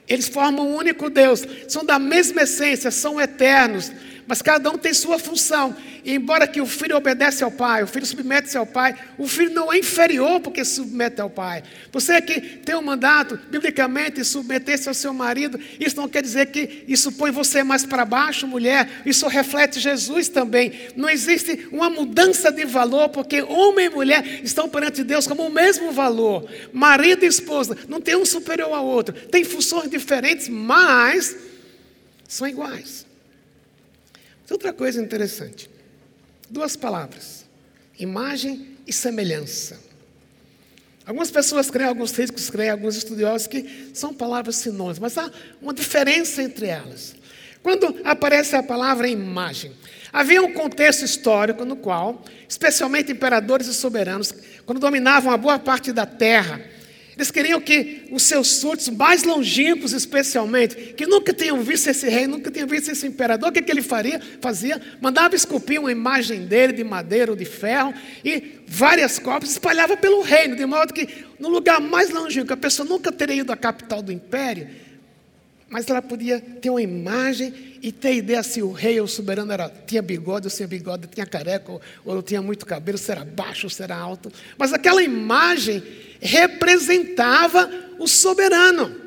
Eles 0.09 0.27
formam 0.27 0.67
um 0.67 0.75
único 0.75 1.09
Deus, 1.09 1.45
são 1.67 1.85
da 1.85 1.99
mesma 1.99 2.41
essência, 2.41 2.89
são 2.89 3.21
eternos 3.21 3.91
mas 4.29 4.43
cada 4.43 4.69
um 4.69 4.77
tem 4.77 4.93
sua 4.93 5.17
função. 5.17 5.75
E 6.05 6.13
embora 6.13 6.47
que 6.47 6.61
o 6.61 6.65
filho 6.67 6.95
obedece 6.95 7.43
ao 7.43 7.49
pai, 7.49 7.81
o 7.81 7.87
filho 7.87 8.05
submete-se 8.05 8.55
ao 8.55 8.65
pai, 8.65 8.95
o 9.17 9.27
filho 9.27 9.51
não 9.51 9.73
é 9.73 9.79
inferior 9.79 10.39
porque 10.39 10.63
submete 10.63 11.19
ao 11.19 11.31
pai. 11.31 11.63
Você 11.91 12.21
que 12.21 12.39
tem 12.39 12.75
um 12.75 12.81
mandato, 12.83 13.39
biblicamente, 13.49 14.23
submeter-se 14.23 14.87
ao 14.87 14.93
seu 14.93 15.15
marido, 15.15 15.59
isso 15.79 15.95
não 15.95 16.07
quer 16.07 16.21
dizer 16.21 16.45
que 16.51 16.85
isso 16.87 17.11
põe 17.13 17.31
você 17.31 17.63
mais 17.63 17.87
para 17.87 18.05
baixo, 18.05 18.45
mulher. 18.45 19.01
Isso 19.03 19.27
reflete 19.27 19.79
Jesus 19.79 20.29
também. 20.29 20.73
Não 20.95 21.09
existe 21.09 21.67
uma 21.71 21.89
mudança 21.89 22.51
de 22.51 22.65
valor, 22.65 23.09
porque 23.09 23.41
homem 23.41 23.87
e 23.87 23.89
mulher 23.89 24.41
estão 24.43 24.69
perante 24.69 25.03
Deus 25.03 25.25
como 25.25 25.47
o 25.47 25.51
mesmo 25.51 25.91
valor. 25.91 26.47
Marido 26.71 27.25
e 27.25 27.27
esposa, 27.27 27.75
não 27.87 27.99
tem 27.99 28.15
um 28.15 28.25
superior 28.25 28.75
ao 28.75 28.85
outro. 28.85 29.11
Tem 29.11 29.43
funções 29.43 29.89
diferentes, 29.89 30.47
mas 30.47 31.35
são 32.27 32.47
iguais. 32.47 33.08
Outra 34.49 34.73
coisa 34.73 35.01
interessante. 35.01 35.69
Duas 36.49 36.75
palavras: 36.75 37.45
imagem 37.97 38.77
e 38.87 38.93
semelhança. 38.93 39.79
Algumas 41.05 41.31
pessoas 41.31 41.71
creem, 41.71 41.89
alguns 41.89 42.11
físicos 42.11 42.49
creem, 42.49 42.69
alguns 42.69 42.95
estudiosos 42.95 43.47
que 43.47 43.89
são 43.93 44.13
palavras 44.13 44.57
sinônimas, 44.57 44.99
mas 44.99 45.17
há 45.17 45.31
uma 45.59 45.73
diferença 45.73 46.43
entre 46.43 46.67
elas. 46.67 47.15
Quando 47.63 47.99
aparece 48.03 48.55
a 48.55 48.61
palavra 48.61 49.07
imagem, 49.07 49.71
havia 50.13 50.41
um 50.41 50.53
contexto 50.53 51.03
histórico 51.03 51.65
no 51.65 51.75
qual, 51.75 52.23
especialmente 52.47 53.11
imperadores 53.11 53.67
e 53.67 53.73
soberanos, 53.73 54.31
quando 54.65 54.79
dominavam 54.79 55.33
a 55.33 55.37
boa 55.37 55.57
parte 55.57 55.91
da 55.91 56.05
terra, 56.05 56.61
eles 57.19 57.31
queriam 57.31 57.59
que 57.59 58.07
os 58.11 58.23
seus 58.23 58.47
súditos, 58.47 58.87
mais 58.89 59.23
longínquos 59.23 59.91
especialmente, 59.91 60.93
que 60.93 61.05
nunca 61.05 61.33
tinham 61.33 61.61
visto 61.61 61.89
esse 61.89 62.07
rei, 62.07 62.27
nunca 62.27 62.49
tinham 62.49 62.67
visto 62.67 62.89
esse 62.89 63.05
imperador, 63.05 63.49
o 63.49 63.51
que, 63.51 63.61
que 63.61 63.71
ele 63.71 63.81
faria? 63.81 64.21
fazia? 64.39 64.81
Mandava 65.01 65.35
esculpir 65.35 65.81
uma 65.81 65.91
imagem 65.91 66.45
dele 66.45 66.71
de 66.71 66.83
madeira 66.83 67.31
ou 67.31 67.37
de 67.37 67.43
ferro 67.43 67.93
e 68.23 68.61
várias 68.65 69.19
cópias, 69.19 69.51
espalhava 69.51 69.97
pelo 69.97 70.21
reino, 70.21 70.55
de 70.55 70.65
modo 70.65 70.93
que 70.93 71.07
no 71.37 71.49
lugar 71.49 71.81
mais 71.81 72.09
longínquo, 72.09 72.53
a 72.53 72.57
pessoa 72.57 72.87
nunca 72.87 73.11
teria 73.11 73.35
ido 73.35 73.51
à 73.51 73.57
capital 73.57 74.01
do 74.01 74.11
império, 74.11 74.69
mas 75.69 75.87
ela 75.87 76.01
podia 76.01 76.39
ter 76.39 76.71
uma 76.71 76.81
imagem 76.81 77.77
e 77.81 77.91
ter 77.91 78.15
ideia 78.15 78.41
se 78.41 78.61
o 78.61 78.71
rei 78.71 78.99
ou 78.99 79.05
o 79.05 79.09
soberano 79.09 79.51
era, 79.51 79.69
tinha 79.69 80.01
bigode 80.01 80.47
ou 80.47 80.49
sem 80.49 80.65
bigode, 80.65 81.07
tinha 81.07 81.25
careca 81.25 81.71
ou, 81.71 81.81
ou 82.03 82.23
tinha 82.23 82.41
muito 82.41 82.65
cabelo, 82.65 82.97
se 82.97 83.11
era 83.11 83.23
baixo 83.23 83.67
ou 83.67 83.69
se 83.69 83.83
era 83.83 83.95
alto. 83.95 84.31
Mas 84.57 84.73
aquela 84.73 85.03
imagem 85.03 85.83
representava 86.19 87.69
o 87.99 88.07
soberano. 88.07 88.99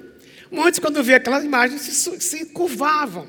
Muitos, 0.50 0.78
quando 0.78 1.02
vê 1.02 1.14
aquelas 1.14 1.44
imagens, 1.44 1.80
se, 1.80 2.20
se 2.20 2.46
curvavam. 2.46 3.24
O 3.24 3.28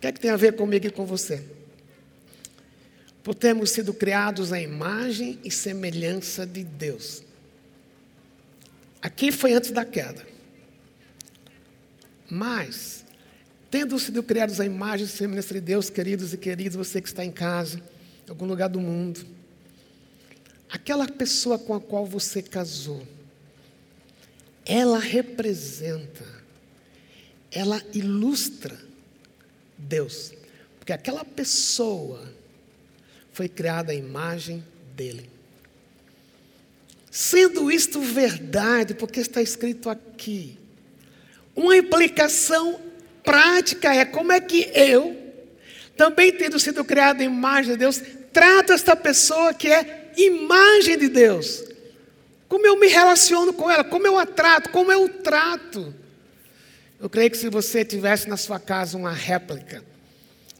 que 0.00 0.06
é 0.06 0.12
que 0.12 0.20
tem 0.20 0.30
a 0.30 0.36
ver 0.36 0.54
comigo 0.54 0.86
e 0.86 0.90
com 0.90 1.04
você? 1.04 1.42
Por 3.22 3.34
termos 3.34 3.70
sido 3.70 3.92
criados 3.92 4.52
à 4.52 4.60
imagem 4.60 5.38
e 5.44 5.50
semelhança 5.50 6.46
de 6.46 6.62
Deus. 6.62 7.22
Aqui 9.02 9.32
foi 9.32 9.52
antes 9.52 9.72
da 9.72 9.84
queda. 9.84 10.30
Mas, 12.30 13.04
tendo 13.70 13.98
sido 13.98 14.22
criados 14.22 14.60
à 14.60 14.64
imagem 14.64 15.06
e 15.06 15.08
semelhança 15.08 15.52
de 15.52 15.60
Deus, 15.60 15.90
queridos 15.90 16.32
e 16.32 16.38
queridas, 16.38 16.76
você 16.76 17.00
que 17.00 17.08
está 17.08 17.24
em 17.24 17.32
casa, 17.32 17.78
em 18.26 18.30
algum 18.30 18.46
lugar 18.46 18.68
do 18.68 18.80
mundo, 18.80 19.26
aquela 20.68 21.08
pessoa 21.08 21.58
com 21.58 21.74
a 21.74 21.80
qual 21.80 22.06
você 22.06 22.40
casou, 22.40 23.04
ela 24.64 25.00
representa, 25.00 26.24
ela 27.50 27.82
ilustra 27.92 28.78
Deus, 29.76 30.32
porque 30.78 30.92
aquela 30.92 31.24
pessoa 31.24 32.32
foi 33.32 33.48
criada 33.48 33.90
à 33.90 33.94
imagem 33.94 34.64
dele. 34.94 35.28
Sendo 37.10 37.72
isto 37.72 38.00
verdade, 38.00 38.94
porque 38.94 39.18
está 39.18 39.42
escrito 39.42 39.90
aqui, 39.90 40.59
uma 41.54 41.76
implicação 41.76 42.80
prática 43.22 43.94
é 43.94 44.04
como 44.04 44.32
é 44.32 44.40
que 44.40 44.70
eu, 44.74 45.16
também 45.96 46.32
tendo 46.32 46.58
sido 46.58 46.84
criado 46.84 47.20
em 47.20 47.26
imagem 47.26 47.72
de 47.72 47.78
Deus, 47.78 48.00
trato 48.32 48.72
esta 48.72 48.96
pessoa 48.96 49.52
que 49.52 49.68
é 49.68 50.12
imagem 50.16 50.98
de 50.98 51.08
Deus. 51.08 51.64
Como 52.48 52.66
eu 52.66 52.76
me 52.76 52.88
relaciono 52.88 53.52
com 53.52 53.70
ela, 53.70 53.84
como 53.84 54.06
eu 54.06 54.18
a 54.18 54.26
trato, 54.26 54.70
como 54.70 54.90
eu 54.90 55.08
trato. 55.08 55.94
Eu 56.98 57.08
creio 57.08 57.30
que 57.30 57.36
se 57.36 57.48
você 57.48 57.84
tivesse 57.84 58.28
na 58.28 58.36
sua 58.36 58.58
casa 58.58 58.96
uma 58.96 59.12
réplica, 59.12 59.84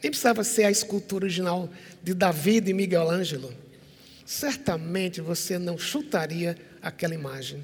nem 0.03 0.11
precisava 0.11 0.45
ser 0.45 0.65
a 0.65 0.71
escultura 0.71 1.25
original 1.25 1.69
de 2.03 2.15
Davi 2.15 2.63
e 2.65 2.73
Miguel 2.73 3.11
Ângelo, 3.11 3.53
certamente 4.25 5.21
você 5.21 5.59
não 5.59 5.77
chutaria 5.77 6.57
aquela 6.81 7.15
imagem. 7.15 7.63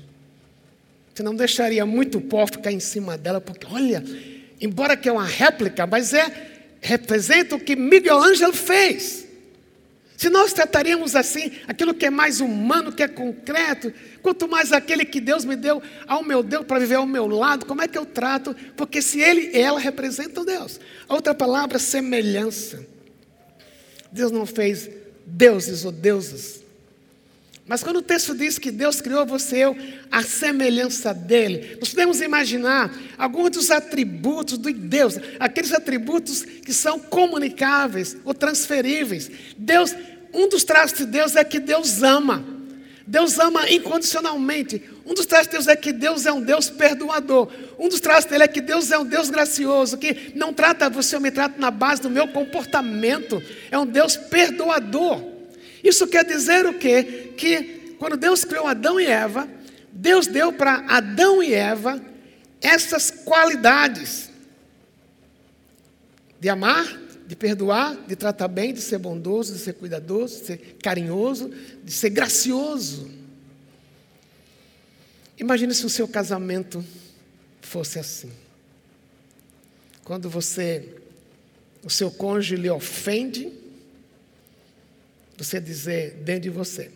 Você 1.17 1.23
não 1.23 1.35
deixaria 1.35 1.87
muito 1.87 2.21
pó 2.21 2.47
ficar 2.47 2.71
em 2.71 2.79
cima 2.79 3.17
dela, 3.17 3.41
porque 3.41 3.67
olha, 3.73 4.05
embora 4.61 4.95
que 4.95 5.09
é 5.09 5.13
uma 5.13 5.25
réplica, 5.25 5.87
mas 5.87 6.13
é 6.13 6.77
representa 6.79 7.57
o 7.57 7.59
que 7.59 7.75
Miguel 7.75 8.23
Ângelo 8.23 8.53
fez. 8.53 9.27
Se 10.15 10.29
nós 10.29 10.53
trataríamos 10.53 11.17
assim, 11.17 11.53
aquilo 11.67 11.95
que 11.95 12.05
é 12.05 12.11
mais 12.11 12.43
humano, 12.43 12.93
que 12.93 13.03
é 13.03 13.09
concreto, 13.09 13.91
quanto 14.21 14.47
mais 14.47 14.73
aquele 14.73 15.07
que 15.07 15.19
Deus 15.19 15.43
me 15.43 15.57
deu 15.57 15.83
ao 16.07 16.23
meu 16.23 16.43
Deus 16.43 16.67
para 16.67 16.79
viver 16.79 16.97
ao 16.97 17.07
meu 17.07 17.27
lado, 17.27 17.65
como 17.65 17.81
é 17.81 17.89
que 17.89 17.97
eu 17.97 18.05
trato? 18.05 18.55
Porque 18.77 19.01
se 19.01 19.19
ele 19.19 19.53
e 19.55 19.59
ela 19.59 19.81
representam 19.81 20.45
Deus. 20.45 20.79
A 21.09 21.15
outra 21.15 21.35
palavra, 21.35 21.79
semelhança. 21.79 22.87
Deus 24.13 24.31
não 24.31 24.45
fez 24.45 24.91
deuses 25.25 25.83
ou 25.87 25.93
deusas 25.93 26.66
mas 27.69 27.83
quando 27.83 27.97
o 27.97 28.03
texto 28.03 28.33
diz 28.33 28.61
que 28.61 28.71
Deus 28.71 29.01
criou 29.01 29.27
você 29.27 29.57
e 29.57 29.61
eu 29.63 29.77
à 30.11 30.23
semelhança 30.23 31.13
dele, 31.13 31.77
nós 31.81 31.91
podemos 31.91 32.21
imaginar 32.21 32.95
alguns 33.19 33.51
dos 33.51 33.71
atributos 33.73 34.57
de 34.57 34.73
Deus, 34.73 35.17
aqueles 35.41 35.73
atributos 35.73 36.43
que 36.43 36.73
são 36.73 37.01
comunicáveis 37.01 38.17
ou 38.25 38.33
transferíveis. 38.33 39.29
Deus, 39.59 39.97
um 40.33 40.49
dos 40.49 40.63
traços 40.63 40.99
de 40.99 41.07
Deus 41.07 41.35
é 41.35 41.43
que 41.43 41.59
Deus 41.59 42.05
ama. 42.05 42.45
Deus 43.05 43.37
ama 43.39 43.69
incondicionalmente. 43.69 44.83
Um 45.05 45.15
dos 45.15 45.27
traços 45.27 45.49
de 45.49 45.53
Deus 45.53 45.67
é 45.67 45.75
que 45.75 45.93
Deus 45.93 46.25
é 46.25 46.33
um 46.33 46.41
Deus 46.41 46.71
perdoador. 46.71 47.51
Um 47.81 47.89
dos 47.89 47.99
traços 47.99 48.31
dele 48.31 48.45
é 48.45 48.49
que 48.49 48.61
Deus 48.61 48.93
é 48.93 48.99
um 48.99 49.05
Deus 49.05 49.29
gracioso, 49.29 49.99
que 49.99 50.33
não 50.37 50.53
trata 50.53 50.89
você, 50.89 51.17
eu 51.17 51.21
me 51.21 51.33
trato 51.33 51.61
na 51.61 51.73
base 51.73 52.01
do 52.01 52.11
meu 52.11 52.29
comportamento. 52.29 53.43
É 53.73 53.79
um 53.79 53.87
Deus 53.87 54.17
perdoador. 54.17 55.36
Isso 55.87 56.09
quer 56.09 56.25
dizer 56.25 56.67
o 56.67 56.75
quê? 56.75 57.33
Que 57.37 57.95
quando 57.97 58.17
Deus 58.17 58.45
criou 58.45 58.67
Adão 58.67 58.99
e 58.99 59.07
Eva, 59.07 59.49
Deus 59.93 60.27
deu 60.27 60.53
para 60.53 60.85
Adão 60.89 61.41
e 61.41 61.55
Eva 61.55 62.03
essas 62.61 63.09
qualidades 63.11 64.29
de 66.41 66.49
amar, 66.49 66.85
de 67.29 67.37
perdoar, 67.37 67.97
de 68.05 68.17
tratar 68.17 68.49
bem, 68.49 68.75
de 68.75 68.81
ser 68.81 68.99
bondoso, 68.99 69.53
de 69.53 69.61
ser 69.61 69.75
cuidadoso, 69.75 70.41
de 70.41 70.47
ser 70.47 70.77
carinhoso, 70.83 71.53
de 71.85 71.93
ser 71.93 72.11
gracioso. 72.11 73.09
Imagine 75.39 75.73
se 75.73 75.87
o 75.87 75.91
seu 75.91 76.09
casamento 76.09 76.85
fosse 77.61 78.01
assim. 78.01 78.33
Quando 80.03 80.29
você, 80.29 80.97
o 81.85 81.91
seu 81.91 82.11
cônjuge 82.11 82.57
lhe 82.57 82.71
ofende, 82.71 83.66
você 85.37 85.61
dizer 85.61 86.15
dentro 86.25 86.43
de 86.43 86.51
você, 86.51 86.91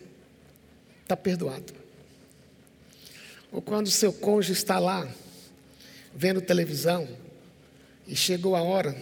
está 1.03 1.15
perdoado. 1.15 1.73
Ou 3.51 3.61
quando 3.61 3.89
seu 3.89 4.13
cônjuge 4.13 4.53
está 4.53 4.79
lá, 4.79 5.07
vendo 6.15 6.41
televisão, 6.41 7.07
e 8.07 8.15
chegou 8.15 8.55
a 8.55 8.61
hora 8.61 8.95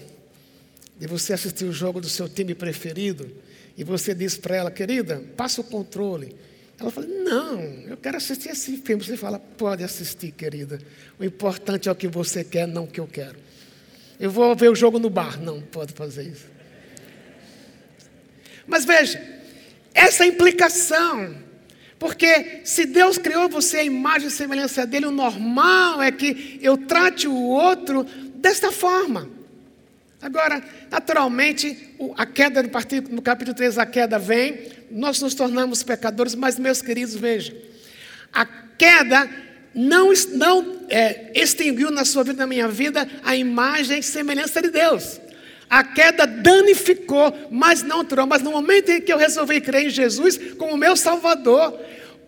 de 1.00 1.08
você 1.08 1.34
assistir 1.34 1.66
o 1.66 1.72
jogo 1.72 2.02
do 2.02 2.10
seu 2.10 2.28
time 2.28 2.54
preferido, 2.54 3.32
e 3.78 3.84
você 3.84 4.14
diz 4.14 4.38
para 4.38 4.56
ela, 4.56 4.72
querida, 4.72 5.24
passa 5.38 5.62
o 5.62 5.64
controle. 5.64 6.36
Ela 6.78 6.92
fala, 6.92 7.08
não, 7.08 7.62
eu 7.88 7.98
quero 7.98 8.18
assistir 8.18 8.50
esse 8.50 8.78
filme. 8.78 9.04
Você 9.04 9.16
fala, 9.18 9.40
pode 9.40 9.84
assistir, 9.84 10.32
querida. 10.32 10.80
O 11.18 11.24
importante 11.24 11.88
é 11.88 11.92
o 11.92 11.96
que 11.96 12.08
você 12.08 12.44
quer, 12.44 12.68
não 12.68 12.86
o 12.86 12.88
que 12.88 13.00
eu 13.00 13.08
quero. 13.08 13.38
Eu 14.20 14.32
vou 14.32 14.54
ver 14.56 14.70
o 14.70 14.76
jogo 14.76 15.00
no 15.00 15.10
bar. 15.10 15.40
Não, 15.40 15.62
pode 15.62 15.94
fazer 15.94 16.24
isso. 16.24 16.46
Mas 18.70 18.86
veja, 18.86 19.22
essa 19.94 20.26
implicação. 20.26 21.36
Porque 21.98 22.62
se 22.64 22.86
Deus 22.86 23.18
criou 23.18 23.50
você 23.50 23.80
a 23.80 23.84
imagem 23.84 24.30
e 24.30 24.32
semelhança 24.32 24.86
dele, 24.86 25.08
o 25.08 25.12
normal 25.12 26.02
é 26.02 26.10
que 26.12 26.58
eu 26.62 26.78
trate 26.78 27.28
o 27.28 27.36
outro 27.36 28.06
desta 28.36 28.72
forma. 28.72 29.30
Agora, 30.22 30.64
naturalmente, 30.90 31.96
a 32.16 32.26
queda 32.26 32.64
no 32.64 33.22
capítulo 33.22 33.56
3, 33.56 33.78
a 33.78 33.86
queda 33.86 34.18
vem, 34.18 34.68
nós 34.92 35.22
nos 35.22 35.34
tornamos 35.34 35.84
pecadores, 35.84 36.36
mas, 36.36 36.58
meus 36.58 36.82
queridos, 36.82 37.16
vejam, 37.16 37.56
a 38.32 38.46
queda 38.46 39.30
não, 39.74 40.12
não 40.36 40.86
é, 40.90 41.32
extinguiu 41.36 41.92
na 41.92 42.04
sua 42.04 42.24
vida, 42.24 42.40
na 42.40 42.48
minha 42.48 42.68
vida, 42.68 43.10
a 43.24 43.36
imagem 43.36 44.00
e 44.00 44.04
semelhança 44.04 44.62
de 44.62 44.70
Deus. 44.70 45.20
A 45.70 45.84
queda 45.84 46.26
danificou, 46.26 47.48
mas 47.52 47.84
não 47.84 48.04
tirou. 48.04 48.26
Mas 48.26 48.42
no 48.42 48.52
momento 48.52 48.90
em 48.90 49.02
que 49.02 49.14
eu 49.14 49.18
resolvi 49.18 49.62
crer 49.62 49.86
em 49.86 49.90
Jesus 49.90 50.38
como 50.58 50.76
meu 50.76 50.96
Salvador, 50.96 51.80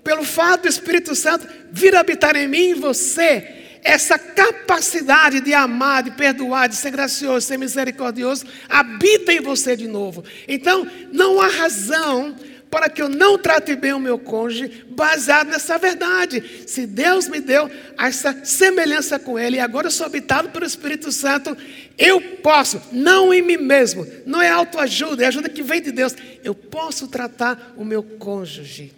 pelo 0.04 0.24
fato 0.24 0.64
do 0.64 0.68
Espírito 0.68 1.16
Santo 1.16 1.48
vir 1.72 1.96
habitar 1.96 2.36
em 2.36 2.48
mim 2.48 2.70
e 2.70 2.74
você, 2.74 3.62
essa 3.84 4.18
capacidade 4.20 5.42
de 5.42 5.54
amar, 5.54 6.04
de 6.04 6.12
perdoar, 6.12 6.70
de 6.70 6.76
ser 6.76 6.92
gracioso, 6.92 7.40
de 7.40 7.44
ser 7.46 7.58
misericordioso, 7.58 8.46
habita 8.70 9.34
em 9.34 9.42
você 9.42 9.76
de 9.76 9.88
novo. 9.88 10.24
Então, 10.48 10.88
não 11.12 11.42
há 11.42 11.48
razão 11.48 12.36
para 12.72 12.90
que 12.90 13.02
eu 13.02 13.10
não 13.10 13.38
trate 13.38 13.76
bem 13.76 13.92
o 13.92 14.00
meu 14.00 14.18
cônjuge 14.18 14.86
baseado 14.90 15.50
nessa 15.50 15.78
verdade. 15.78 16.64
Se 16.66 16.88
Deus 16.88 17.28
me 17.28 17.42
deu 17.42 17.70
essa 18.00 18.46
semelhança 18.46 19.20
com 19.20 19.38
Ele 19.38 19.58
e 19.58 19.60
agora 19.60 19.88
eu 19.88 19.92
sou 19.92 20.06
habitado 20.06 20.50
pelo 20.50 20.66
Espírito 20.66 21.12
Santo, 21.12 21.56
eu 21.98 22.22
posso, 22.38 22.82
não 22.94 23.34
em 23.34 23.42
mim 23.42 23.58
mesmo, 23.58 24.08
não 24.26 24.42
é 24.42 24.50
autoajuda, 24.50 25.22
é 25.26 25.28
ajuda 25.28 25.50
que 25.50 25.62
vem 25.62 25.82
de 25.82 25.92
Deus, 25.92 26.16
eu 26.46 26.56
posso 26.56 27.10
tratar 27.10 27.74
o 27.76 27.84
meu 27.84 28.02
cônjuge 28.02 28.94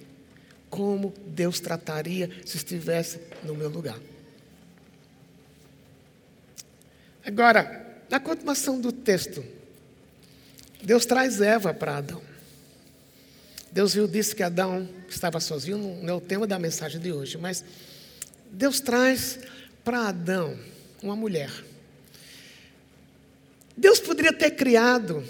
como 0.69 1.11
Deus 1.25 1.59
trataria 1.59 2.29
se 2.45 2.57
estivesse 2.57 3.19
no 3.43 3.55
meu 3.55 3.69
lugar. 3.69 3.97
Agora, 7.25 8.03
na 8.07 8.19
continuação 8.19 8.79
do 8.79 8.91
texto, 8.91 9.43
Deus 10.83 11.07
traz 11.07 11.41
Eva 11.41 11.73
para 11.73 11.97
Adão. 11.97 12.32
Deus 13.73 13.95
viu, 13.95 14.07
disse 14.07 14.35
que 14.35 14.43
Adão 14.43 14.87
estava 15.09 15.39
sozinho, 15.39 15.79
não 16.03 16.13
é 16.13 16.15
o 16.15 16.21
tema 16.21 16.45
da 16.45 16.59
mensagem 16.59 17.01
de 17.01 17.11
hoje, 17.11 17.39
mas 17.39 17.65
Deus 18.51 18.79
traz 18.79 19.39
para 19.83 20.09
Adão 20.09 20.55
uma 21.01 21.15
mulher. 21.15 21.49
Deus 23.75 23.99
poderia 23.99 24.31
ter 24.31 24.51
criado 24.51 25.23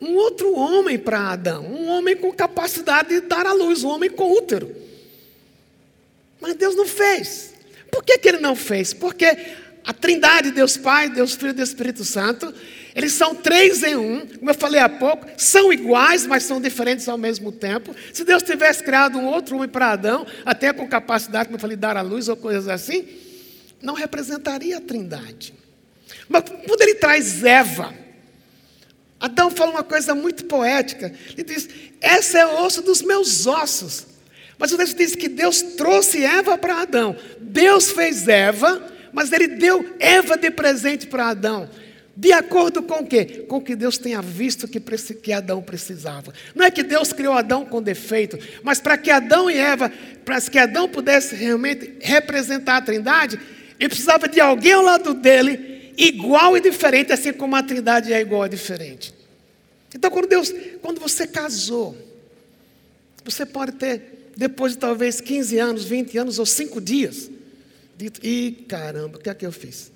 um 0.00 0.16
outro 0.16 0.52
homem 0.56 0.98
para 0.98 1.30
Adão, 1.30 1.64
um 1.64 1.88
homem 1.88 2.16
com 2.16 2.32
capacidade 2.32 3.10
de 3.10 3.20
dar 3.20 3.46
à 3.46 3.52
luz, 3.52 3.84
um 3.84 3.88
homem 3.90 4.10
com 4.10 4.32
útero. 4.32 4.74
Mas 6.40 6.56
Deus 6.56 6.74
não 6.74 6.88
fez. 6.88 7.54
Por 7.92 8.02
que, 8.02 8.18
que 8.18 8.28
ele 8.28 8.38
não 8.38 8.56
fez? 8.56 8.92
Porque 8.92 9.24
a 9.84 9.92
trindade, 9.92 10.50
Deus 10.50 10.76
Pai, 10.76 11.08
Deus 11.08 11.34
Filho 11.34 11.50
e 11.50 11.52
Deus 11.52 11.68
Espírito 11.68 12.04
Santo, 12.04 12.52
eles 12.94 13.12
são 13.12 13.34
três 13.34 13.82
em 13.82 13.96
um, 13.96 14.24
como 14.24 14.50
eu 14.50 14.54
falei 14.54 14.80
há 14.80 14.88
pouco, 14.88 15.26
são 15.36 15.72
iguais, 15.72 16.26
mas 16.26 16.44
são 16.44 16.60
diferentes 16.60 17.08
ao 17.08 17.18
mesmo 17.18 17.50
tempo. 17.50 17.94
Se 18.12 18.24
Deus 18.24 18.42
tivesse 18.42 18.84
criado 18.84 19.18
um 19.18 19.26
outro 19.26 19.56
homem 19.56 19.68
para 19.68 19.90
Adão, 19.90 20.24
até 20.44 20.72
com 20.72 20.86
capacidade, 20.86 21.46
como 21.46 21.56
eu 21.56 21.60
falei, 21.60 21.76
dar 21.76 21.96
a 21.96 22.02
luz 22.02 22.28
ou 22.28 22.36
coisas 22.36 22.68
assim, 22.68 23.04
não 23.82 23.94
representaria 23.94 24.76
a 24.78 24.80
trindade. 24.80 25.52
Mas 26.28 26.44
quando 26.44 26.82
ele 26.82 26.94
traz 26.94 27.42
Eva, 27.42 27.92
Adão 29.18 29.50
fala 29.50 29.72
uma 29.72 29.84
coisa 29.84 30.14
muito 30.14 30.44
poética. 30.44 31.12
Ele 31.32 31.42
diz: 31.42 31.68
Essa 32.00 32.38
é 32.38 32.46
o 32.46 32.64
osso 32.64 32.80
dos 32.80 33.02
meus 33.02 33.46
ossos. 33.46 34.06
Mas 34.56 34.70
o 34.70 34.76
texto 34.76 34.96
diz 34.96 35.16
que 35.16 35.28
Deus 35.28 35.62
trouxe 35.62 36.24
Eva 36.24 36.56
para 36.56 36.82
Adão. 36.82 37.16
Deus 37.40 37.90
fez 37.90 38.28
Eva 38.28 38.94
mas 39.14 39.32
ele 39.32 39.46
deu 39.46 39.94
Eva 40.00 40.36
de 40.36 40.50
presente 40.50 41.06
para 41.06 41.28
Adão. 41.28 41.70
De 42.16 42.32
acordo 42.32 42.82
com 42.82 43.00
o 43.00 43.06
quê? 43.06 43.44
Com 43.48 43.56
o 43.56 43.60
que 43.60 43.74
Deus 43.74 43.98
tenha 43.98 44.22
visto 44.22 44.68
que, 44.68 44.78
que 44.80 45.32
Adão 45.32 45.60
precisava. 45.60 46.32
Não 46.54 46.64
é 46.64 46.70
que 46.70 46.82
Deus 46.82 47.12
criou 47.12 47.34
Adão 47.34 47.64
com 47.64 47.82
defeito, 47.82 48.38
mas 48.62 48.80
para 48.80 48.96
que 48.96 49.10
Adão 49.10 49.50
e 49.50 49.56
Eva, 49.56 49.90
para 50.24 50.40
que 50.40 50.58
Adão 50.58 50.88
pudesse 50.88 51.34
realmente 51.34 51.96
representar 52.00 52.76
a 52.76 52.82
trindade, 52.82 53.38
ele 53.80 53.88
precisava 53.88 54.28
de 54.28 54.40
alguém 54.40 54.72
ao 54.72 54.82
lado 54.82 55.12
dele, 55.12 55.92
igual 55.98 56.56
e 56.56 56.60
diferente, 56.60 57.12
assim 57.12 57.32
como 57.32 57.56
a 57.56 57.62
trindade 57.62 58.12
é 58.12 58.20
igual 58.20 58.46
e 58.46 58.48
diferente. 58.48 59.12
Então, 59.92 60.10
quando 60.10 60.28
Deus, 60.28 60.52
quando 60.80 61.00
você 61.00 61.26
casou, 61.26 61.96
você 63.24 63.44
pode 63.44 63.72
ter, 63.72 64.30
depois 64.36 64.72
de 64.72 64.78
talvez 64.78 65.20
15 65.20 65.58
anos, 65.58 65.84
20 65.84 66.18
anos 66.18 66.38
ou 66.38 66.46
5 66.46 66.80
dias, 66.80 67.28
dito: 67.96 68.24
ih, 68.24 68.64
caramba, 68.68 69.18
o 69.18 69.20
que 69.20 69.30
é 69.30 69.34
que 69.34 69.46
eu 69.46 69.52
fiz? 69.52 69.93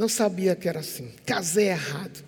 Não 0.00 0.08
sabia 0.08 0.56
que 0.56 0.66
era 0.66 0.80
assim. 0.80 1.12
Casei 1.26 1.68
errado. 1.68 2.24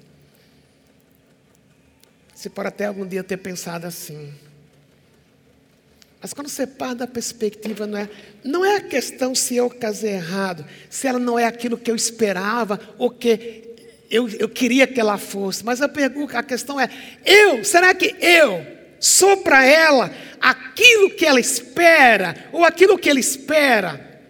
Você 2.34 2.50
pode 2.50 2.68
até 2.68 2.84
algum 2.84 3.06
dia 3.06 3.24
ter 3.24 3.38
pensado 3.38 3.86
assim. 3.86 4.30
Mas 6.20 6.34
quando 6.34 6.50
você 6.50 6.66
parte 6.66 6.98
da 6.98 7.06
perspectiva, 7.06 7.86
não 7.86 7.96
é, 7.96 8.10
não 8.44 8.62
é 8.62 8.76
a 8.76 8.80
questão 8.82 9.34
se 9.34 9.56
eu 9.56 9.70
casei 9.70 10.12
errado, 10.12 10.66
se 10.90 11.06
ela 11.06 11.18
não 11.18 11.38
é 11.38 11.46
aquilo 11.46 11.78
que 11.78 11.90
eu 11.90 11.96
esperava 11.96 12.78
ou 12.98 13.08
que 13.08 13.74
eu, 14.10 14.28
eu 14.28 14.50
queria 14.50 14.86
que 14.86 15.00
ela 15.00 15.16
fosse. 15.16 15.64
Mas 15.64 15.80
a 15.80 15.88
pergunta, 15.88 16.38
a 16.38 16.42
questão 16.42 16.78
é: 16.78 16.90
eu, 17.24 17.64
será 17.64 17.94
que 17.94 18.14
eu 18.20 18.66
sou 19.00 19.38
para 19.38 19.64
ela 19.64 20.12
aquilo 20.38 21.08
que 21.16 21.24
ela 21.24 21.40
espera 21.40 22.50
ou 22.52 22.66
aquilo 22.66 22.98
que 22.98 23.08
ele 23.08 23.20
espera? 23.20 24.20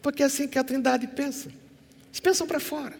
Porque 0.00 0.22
é 0.22 0.26
assim 0.26 0.48
que 0.48 0.58
a 0.58 0.64
Trindade 0.64 1.06
pensa. 1.08 1.57
Eles 2.18 2.20
pensam 2.20 2.48
para 2.48 2.58
fora. 2.58 2.98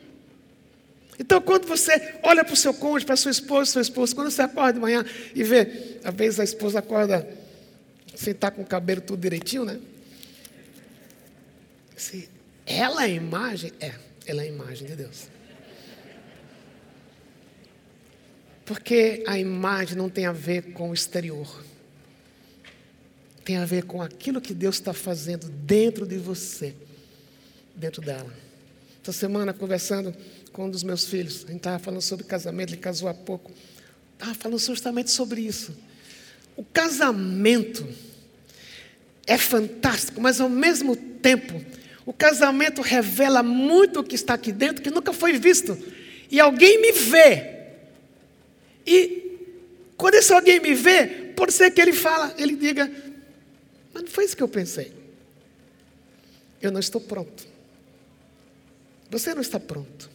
Então, 1.19 1.41
quando 1.41 1.67
você 1.67 2.15
olha 2.23 2.45
para 2.45 2.55
o 2.55 2.57
seu 2.57 2.73
cônjuge, 2.73 3.05
para 3.05 3.15
a 3.15 3.17
sua 3.17 3.33
esposa, 3.33 3.73
seu 3.73 3.83
esposo, 3.83 4.15
quando 4.15 4.31
você 4.31 4.43
acorda 4.43 4.75
de 4.75 4.79
manhã 4.79 5.05
e 5.35 5.43
vê, 5.43 5.99
às 6.05 6.15
vezes 6.15 6.39
a 6.39 6.45
esposa 6.45 6.79
acorda 6.79 7.29
sem 8.15 8.33
estar 8.33 8.53
com 8.53 8.63
o 8.63 8.67
cabelo 8.67 9.01
tudo 9.01 9.21
direitinho, 9.21 9.65
né? 9.65 9.81
Se 11.97 12.29
ela 12.65 13.05
é 13.05 13.11
imagem? 13.11 13.73
É, 13.81 13.93
ela 14.25 14.43
é 14.43 14.45
a 14.45 14.49
imagem 14.49 14.87
de 14.87 14.95
Deus. 14.95 15.27
Porque 18.65 19.25
a 19.27 19.37
imagem 19.37 19.97
não 19.97 20.09
tem 20.09 20.27
a 20.27 20.33
ver 20.33 20.73
com 20.73 20.91
o 20.91 20.95
exterior. 20.95 21.65
Tem 23.45 23.57
a 23.57 23.65
ver 23.65 23.85
com 23.85 24.01
aquilo 24.01 24.41
que 24.41 24.55
Deus 24.55 24.77
está 24.77 24.93
fazendo 24.93 25.49
dentro 25.49 26.07
de 26.07 26.19
você 26.19 26.77
dentro 27.75 28.01
dela. 28.03 28.48
Essa 29.09 29.21
semana, 29.21 29.55
conversando 29.55 30.15
com 30.53 30.67
um 30.67 30.71
dos 30.71 30.83
meus 30.83 31.07
filhos, 31.07 31.37
a 31.45 31.47
gente 31.47 31.57
estava 31.57 31.79
falando 31.79 32.03
sobre 32.03 32.27
casamento, 32.27 32.75
ele 32.75 32.77
casou 32.77 33.09
há 33.09 33.15
pouco. 33.15 33.51
Estava 34.13 34.35
falando 34.35 34.59
justamente 34.59 35.11
sobre 35.11 35.41
isso. 35.41 35.75
O 36.55 36.63
casamento 36.63 37.89
é 39.27 39.39
fantástico, 39.39 40.21
mas 40.21 40.43
ao 40.43 40.51
mesmo 40.51 40.95
tempo, 40.95 41.59
o 42.05 42.13
casamento 42.13 42.83
revela 42.83 43.43
muito 43.43 44.01
o 44.01 44.05
que 44.05 44.15
está 44.15 44.35
aqui 44.35 44.53
dentro 44.53 44.83
que 44.83 44.91
nunca 44.91 45.15
foi 45.15 45.39
visto. 45.39 45.79
E 46.31 46.39
alguém 46.39 46.79
me 46.79 46.93
vê. 46.93 47.61
E 48.87 49.39
quando 49.97 50.17
esse 50.17 50.35
alguém 50.35 50.61
me 50.61 50.75
vê, 50.75 51.33
pode 51.35 51.55
ser 51.55 51.71
que 51.71 51.81
ele 51.81 51.95
fala, 51.95 52.35
ele 52.37 52.57
diga, 52.57 52.93
mas 53.95 54.03
não 54.03 54.11
foi 54.11 54.27
isso 54.27 54.37
que 54.37 54.43
eu 54.43 54.49
pensei. 54.49 54.93
Eu 56.61 56.71
não 56.71 56.79
estou 56.79 57.01
pronto. 57.01 57.57
Você 59.11 59.35
não 59.35 59.41
está 59.41 59.59
pronto. 59.59 60.11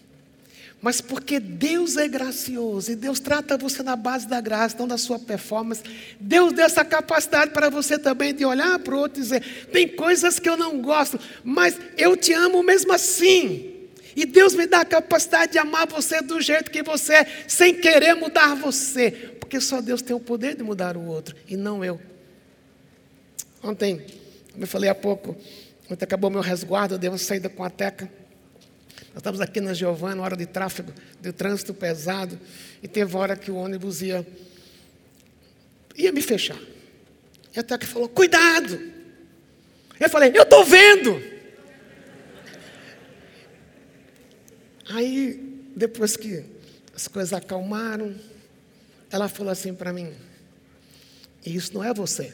Mas 0.84 1.00
porque 1.00 1.40
Deus 1.40 1.96
é 1.96 2.10
gracioso 2.10 2.92
e 2.92 2.96
Deus 2.96 3.18
trata 3.18 3.58
você 3.58 3.82
na 3.82 3.96
base 3.96 4.28
da 4.28 4.42
graça, 4.42 4.76
não 4.78 4.86
da 4.86 4.98
sua 4.98 5.18
performance, 5.18 5.82
Deus 6.20 6.52
deu 6.52 6.66
essa 6.66 6.84
capacidade 6.84 7.52
para 7.52 7.70
você 7.70 7.98
também 7.98 8.34
de 8.36 8.44
olhar 8.44 8.78
para 8.80 8.94
o 8.94 9.00
outro 9.00 9.20
e 9.20 9.24
dizer: 9.24 9.68
tem 9.72 9.88
coisas 9.88 10.40
que 10.40 10.50
eu 10.50 10.58
não 10.58 10.82
gosto, 10.82 11.18
mas 11.42 11.80
eu 11.98 12.18
te 12.18 12.34
amo 12.34 12.62
mesmo 12.62 12.92
assim. 12.92 13.72
E 14.14 14.26
Deus 14.26 14.54
me 14.56 14.68
dá 14.68 14.82
a 14.82 14.86
capacidade 14.86 15.54
de 15.54 15.58
amar 15.58 15.88
você 15.88 16.22
do 16.22 16.42
jeito 16.42 16.70
que 16.70 16.84
você 16.84 17.14
é, 17.14 17.46
sem 17.48 17.74
querer 17.76 18.14
mudar 18.16 18.54
você, 18.54 19.10
porque 19.40 19.62
só 19.62 19.80
Deus 19.80 20.02
tem 20.02 20.14
o 20.14 20.20
poder 20.20 20.54
de 20.54 20.64
mudar 20.64 20.98
o 20.98 21.06
outro 21.06 21.34
e 21.48 21.56
não 21.56 21.84
eu. 21.84 21.98
Ontem, 23.64 24.06
como 24.52 24.64
eu 24.64 24.68
falei 24.68 24.90
há 24.90 24.96
pouco, 24.96 25.34
ontem 25.90 26.04
acabou 26.04 26.30
meu 26.30 26.42
resguardo, 26.42 26.96
eu 26.96 27.00
dei 27.00 27.10
uma 27.10 27.18
saída 27.18 27.48
com 27.48 27.64
a 27.64 27.70
Teca. 27.70 28.12
Nós 29.10 29.18
estávamos 29.18 29.42
aqui 29.42 29.62
na 29.62 29.74
Giovana, 29.74 30.22
hora 30.22 30.36
de 30.36 30.46
tráfego, 30.46 30.92
de 31.22 31.32
trânsito 31.32 31.74
pesado, 31.74 32.40
e 32.82 32.88
teve 32.88 33.16
hora 33.16 33.36
que 33.36 33.52
o 33.52 33.56
ônibus 33.56 34.02
ia, 34.02 34.26
ia 35.96 36.12
me 36.12 36.22
fechar. 36.22 36.60
E 37.56 37.60
até 37.60 37.78
que 37.78 37.86
falou: 37.86 38.10
Cuidado! 38.10 38.80
Eu 40.00 40.10
falei: 40.10 40.32
Eu 40.36 40.44
estou 40.44 40.66
vendo! 40.66 41.22
Aí, 44.90 45.70
depois 45.76 46.18
que 46.18 46.44
as 46.96 47.08
coisas 47.08 47.34
acalmaram, 47.34 48.16
ela 49.12 49.30
falou 49.30 49.52
assim 49.52 49.74
para 49.74 49.94
mim: 49.94 50.12
Isso 51.46 51.74
não 51.74 51.84
é 51.84 51.94
você. 51.94 52.34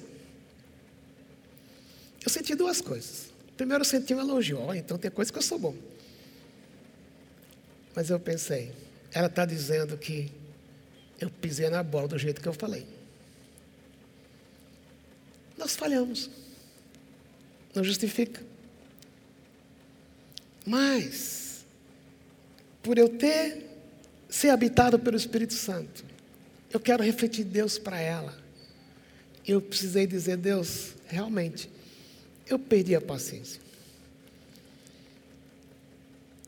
Eu 2.23 2.29
senti 2.29 2.55
duas 2.55 2.81
coisas. 2.81 3.29
Primeiro, 3.55 3.81
eu 3.81 3.85
senti 3.85 4.13
um 4.13 4.19
elogio. 4.19 4.59
Oh, 4.61 4.73
então 4.73 4.97
tem 4.97 5.11
coisa 5.11 5.31
que 5.31 5.37
eu 5.37 5.41
sou 5.41 5.59
bom. 5.59 5.75
Mas 7.95 8.09
eu 8.09 8.19
pensei, 8.19 8.71
ela 9.11 9.27
está 9.27 9.45
dizendo 9.45 9.97
que 9.97 10.31
eu 11.19 11.29
pisei 11.29 11.69
na 11.69 11.83
bola 11.83 12.07
do 12.07 12.17
jeito 12.17 12.41
que 12.41 12.47
eu 12.47 12.53
falei. 12.53 12.85
Nós 15.57 15.75
falhamos. 15.75 16.29
Não 17.75 17.83
justifica. 17.83 18.41
Mas, 20.65 21.65
por 22.81 22.97
eu 22.97 23.09
ter 23.09 23.65
ser 24.29 24.49
habitado 24.49 24.99
pelo 24.99 25.17
Espírito 25.17 25.53
Santo, 25.53 26.05
eu 26.71 26.79
quero 26.79 27.03
refletir 27.03 27.43
Deus 27.43 27.77
para 27.77 27.99
ela. 27.99 28.37
Eu 29.45 29.59
precisei 29.59 30.05
dizer, 30.05 30.37
Deus, 30.37 30.93
realmente, 31.07 31.69
eu 32.47 32.59
perdi 32.59 32.95
a 32.95 33.01
paciência. 33.01 33.59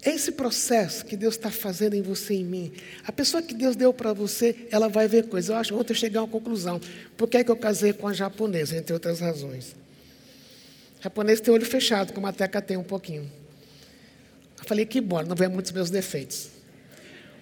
Esse 0.03 0.31
processo 0.31 1.05
que 1.05 1.15
Deus 1.15 1.35
está 1.35 1.51
fazendo 1.51 1.93
em 1.93 2.01
você 2.01 2.33
e 2.33 2.39
em 2.39 2.43
mim, 2.43 2.73
a 3.05 3.11
pessoa 3.11 3.41
que 3.41 3.53
Deus 3.53 3.75
deu 3.75 3.93
para 3.93 4.13
você, 4.13 4.67
ela 4.71 4.89
vai 4.89 5.07
ver 5.07 5.27
coisas. 5.27 5.49
Eu 5.49 5.55
acho 5.57 5.75
ontem 5.75 5.93
eu 5.93 5.95
cheguei 5.95 6.17
a 6.17 6.23
uma 6.23 6.27
conclusão. 6.27 6.81
Por 7.15 7.27
que, 7.27 7.37
é 7.37 7.43
que 7.43 7.51
eu 7.51 7.55
casei 7.55 7.93
com 7.93 8.07
a 8.07 8.13
japonesa, 8.13 8.75
entre 8.75 8.93
outras 8.93 9.19
razões? 9.19 9.75
O 10.99 11.03
japonês 11.03 11.39
tem 11.39 11.53
olho 11.53 11.65
fechado, 11.65 12.13
como 12.13 12.25
a 12.25 12.33
Teca 12.33 12.59
tem 12.61 12.77
um 12.77 12.83
pouquinho. 12.83 13.29
Eu 14.59 14.65
falei, 14.65 14.87
que 14.87 14.99
bom, 14.99 15.21
não 15.21 15.35
vê 15.35 15.47
muitos 15.47 15.71
meus 15.71 15.91
defeitos. 15.91 16.49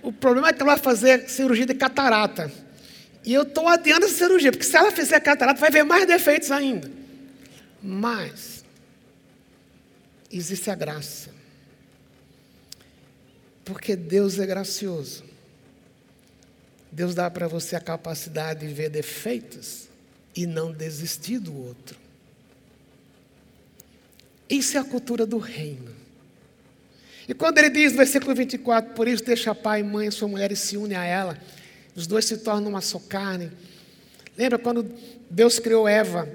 O 0.02 0.12
problema 0.12 0.50
é 0.50 0.54
que 0.54 0.62
ela 0.62 0.76
vai 0.76 0.84
fazer 0.84 1.30
cirurgia 1.30 1.66
de 1.66 1.74
catarata. 1.74 2.52
E 3.24 3.34
eu 3.34 3.44
estou 3.44 3.70
adiando 3.70 4.06
essa 4.06 4.16
cirurgia, 4.16 4.52
porque 4.52 4.66
se 4.66 4.76
ela 4.76 4.92
fizer 4.92 5.20
catarata, 5.22 5.60
vai 5.60 5.72
ver 5.72 5.84
mais 5.84 6.06
defeitos 6.06 6.52
ainda. 6.52 6.90
Mas, 7.82 8.66
existe 10.32 10.70
a 10.70 10.76
graça. 10.76 11.30
Porque 13.70 13.96
Deus 13.96 14.40
é 14.40 14.48
gracioso. 14.48 15.24
Deus 16.92 17.14
dá 17.14 17.30
para 17.30 17.48
você 17.48 17.76
a 17.76 17.80
capacidade 17.80 18.68
de 18.68 18.74
ver 18.74 18.90
defeitos 18.90 19.88
e 20.36 20.48
não 20.48 20.72
desistir 20.72 21.38
do 21.38 21.56
outro. 21.56 21.96
Isso 24.50 24.76
é 24.76 24.80
a 24.80 24.84
cultura 24.84 25.24
do 25.24 25.38
reino. 25.38 25.94
E 27.28 27.34
quando 27.36 27.60
ele 27.60 27.70
diz 27.70 27.92
no 27.92 28.00
versículo 28.00 28.34
24, 28.34 28.96
por 28.96 29.08
isso 29.08 29.24
deixa 29.24 29.54
pai, 29.54 29.84
mãe 29.84 30.08
e 30.08 30.12
sua 30.12 30.28
mulher 30.28 30.52
e 30.52 30.56
se 30.56 30.76
une 30.76 30.96
a 30.96 31.06
ela, 31.06 31.40
os 31.96 32.08
dois 32.08 32.26
se 32.26 32.38
tornam 32.38 32.72
uma 32.72 32.82
só 32.82 32.98
carne. 32.98 33.52
Lembra 34.36 34.58
quando 34.58 34.92
Deus 35.30 35.60
criou 35.60 35.88
Eva? 35.88 36.28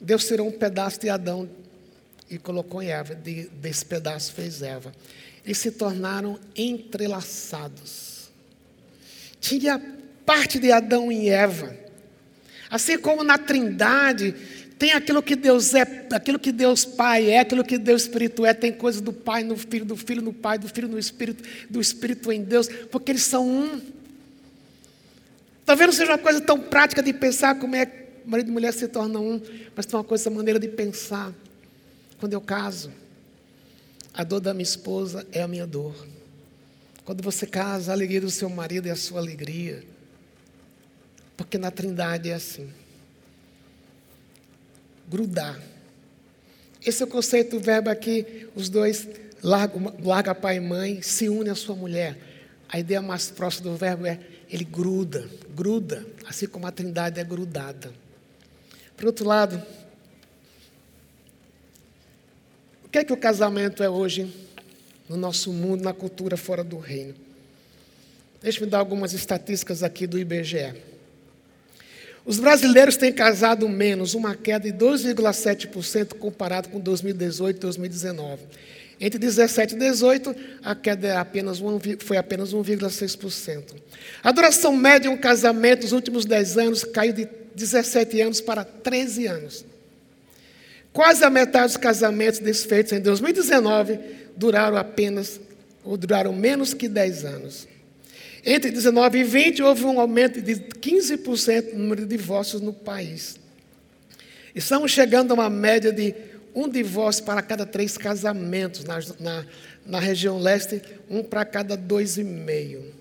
Deus 0.00 0.24
tirou 0.24 0.46
um 0.46 0.52
pedaço 0.52 1.00
de 1.00 1.08
Adão 1.08 1.50
e 2.34 2.38
colocou 2.38 2.82
em 2.82 2.88
Eva, 2.88 3.14
de, 3.14 3.48
desse 3.48 3.84
pedaço 3.84 4.32
fez 4.32 4.62
Eva 4.62 4.92
eles 5.44 5.58
se 5.58 5.70
tornaram 5.70 6.38
entrelaçados. 6.56 8.30
Tinha 9.40 9.80
parte 10.24 10.58
de 10.58 10.70
Adão 10.70 11.10
e 11.10 11.28
Eva. 11.28 11.76
Assim 12.70 12.96
como 12.96 13.24
na 13.24 13.36
Trindade 13.36 14.34
tem 14.78 14.92
aquilo 14.92 15.22
que 15.22 15.36
Deus 15.36 15.74
é, 15.74 16.06
aquilo 16.12 16.38
que 16.38 16.50
Deus 16.50 16.84
Pai 16.84 17.30
é, 17.30 17.40
aquilo 17.40 17.64
que 17.64 17.76
Deus 17.76 18.02
Espírito 18.02 18.46
é, 18.46 18.54
tem 18.54 18.72
coisas 18.72 19.00
do 19.00 19.12
Pai 19.12 19.44
no 19.44 19.56
Filho, 19.56 19.84
do 19.84 19.96
Filho 19.96 20.22
no 20.22 20.32
Pai, 20.32 20.58
do 20.58 20.68
Filho 20.68 20.88
no 20.88 20.98
Espírito, 20.98 21.44
do 21.68 21.80
Espírito 21.80 22.32
em 22.32 22.42
Deus, 22.42 22.68
porque 22.90 23.12
eles 23.12 23.22
são 23.22 23.48
um. 23.48 23.80
Talvez 25.64 25.88
não 25.88 25.94
seja 25.94 26.12
uma 26.12 26.18
coisa 26.18 26.40
tão 26.40 26.58
prática 26.58 27.02
de 27.02 27.12
pensar 27.12 27.56
como 27.56 27.76
é 27.76 27.86
que 27.86 28.02
marido 28.24 28.48
e 28.48 28.52
mulher 28.52 28.72
se 28.72 28.88
tornam 28.88 29.24
um, 29.24 29.40
mas 29.74 29.86
tem 29.86 29.96
uma 29.96 30.04
coisa, 30.04 30.30
maneira 30.30 30.58
de 30.58 30.68
pensar. 30.68 31.32
Quando 32.22 32.34
eu 32.34 32.40
caso, 32.40 32.92
a 34.14 34.22
dor 34.22 34.38
da 34.38 34.54
minha 34.54 34.62
esposa 34.62 35.26
é 35.32 35.42
a 35.42 35.48
minha 35.48 35.66
dor. 35.66 36.06
Quando 37.04 37.20
você 37.20 37.48
casa, 37.48 37.90
a 37.90 37.94
alegria 37.96 38.20
do 38.20 38.30
seu 38.30 38.48
marido 38.48 38.86
é 38.86 38.92
a 38.92 38.96
sua 38.96 39.18
alegria. 39.18 39.82
Porque 41.36 41.58
na 41.58 41.72
Trindade 41.72 42.30
é 42.30 42.34
assim. 42.34 42.72
Grudar. 45.08 45.60
Esse 46.86 47.02
é 47.02 47.06
o 47.06 47.08
conceito 47.08 47.58
do 47.58 47.60
verbo 47.60 47.90
aqui. 47.90 48.48
Os 48.54 48.68
dois 48.68 49.08
larga, 49.42 49.74
larga 50.00 50.32
pai 50.32 50.58
e 50.58 50.60
mãe, 50.60 51.02
se 51.02 51.28
une 51.28 51.50
à 51.50 51.56
sua 51.56 51.74
mulher. 51.74 52.16
A 52.68 52.78
ideia 52.78 53.02
mais 53.02 53.32
próxima 53.32 53.68
do 53.68 53.76
verbo 53.76 54.06
é 54.06 54.20
ele 54.48 54.64
gruda, 54.64 55.28
gruda, 55.56 56.06
assim 56.24 56.46
como 56.46 56.68
a 56.68 56.70
Trindade 56.70 57.18
é 57.18 57.24
grudada. 57.24 57.92
Por 58.96 59.06
outro 59.06 59.26
lado, 59.26 59.60
que 62.92 62.98
é 62.98 63.04
que 63.04 63.12
o 63.12 63.16
casamento 63.16 63.82
é 63.82 63.88
hoje 63.88 64.30
no 65.08 65.16
nosso 65.16 65.50
mundo, 65.50 65.82
na 65.82 65.94
cultura 65.94 66.36
fora 66.36 66.62
do 66.62 66.76
reino? 66.76 67.14
Deixa-me 68.42 68.66
dar 68.66 68.80
algumas 68.80 69.14
estatísticas 69.14 69.82
aqui 69.82 70.06
do 70.06 70.18
IBGE. 70.18 70.74
Os 72.26 72.38
brasileiros 72.38 72.98
têm 72.98 73.10
casado 73.10 73.66
menos, 73.66 74.12
uma 74.12 74.34
queda 74.34 74.70
de 74.70 74.76
2,7% 74.76 76.18
comparado 76.18 76.68
com 76.68 76.78
2018 76.78 77.56
e 77.56 77.60
2019. 77.60 78.42
Entre 79.00 79.18
17 79.18 79.74
e 79.74 79.78
18, 79.78 80.36
a 80.62 80.74
queda 80.74 81.08
é 81.08 81.16
apenas 81.16 81.62
um, 81.62 81.80
foi 81.98 82.18
apenas 82.18 82.52
1,6%. 82.52 83.74
A 84.22 84.30
duração 84.30 84.76
média 84.76 85.00
de 85.00 85.08
um 85.08 85.16
casamento 85.16 85.84
nos 85.84 85.92
últimos 85.92 86.26
10 86.26 86.58
anos 86.58 86.84
caiu 86.84 87.14
de 87.14 87.26
17 87.54 88.20
anos 88.20 88.40
para 88.42 88.64
13 88.64 89.26
anos. 89.26 89.71
Quase 90.92 91.24
a 91.24 91.30
metade 91.30 91.68
dos 91.68 91.76
casamentos 91.78 92.38
desfeitos 92.38 92.92
em 92.92 93.00
2019 93.00 93.98
duraram 94.36 94.76
apenas, 94.76 95.40
ou 95.82 95.96
duraram 95.96 96.32
menos 96.32 96.74
que 96.74 96.88
10 96.88 97.24
anos. 97.24 97.68
Entre 98.44 98.70
19 98.70 99.18
e 99.18 99.24
20 99.24 99.62
houve 99.62 99.84
um 99.84 100.00
aumento 100.00 100.42
de 100.42 100.54
15% 100.56 101.72
no 101.72 101.78
número 101.78 102.02
de 102.02 102.16
divórcios 102.16 102.60
no 102.60 102.72
país. 102.72 103.38
Estamos 104.54 104.90
chegando 104.90 105.30
a 105.30 105.34
uma 105.34 105.48
média 105.48 105.92
de 105.92 106.14
um 106.54 106.68
divórcio 106.68 107.24
para 107.24 107.40
cada 107.40 107.64
três 107.64 107.96
casamentos 107.96 108.84
na, 108.84 108.98
na, 109.18 109.46
na 109.86 109.98
região 109.98 110.38
leste, 110.38 110.82
um 111.08 111.22
para 111.22 111.44
cada 111.44 111.76
dois 111.76 112.18
e 112.18 112.24
meio. 112.24 112.92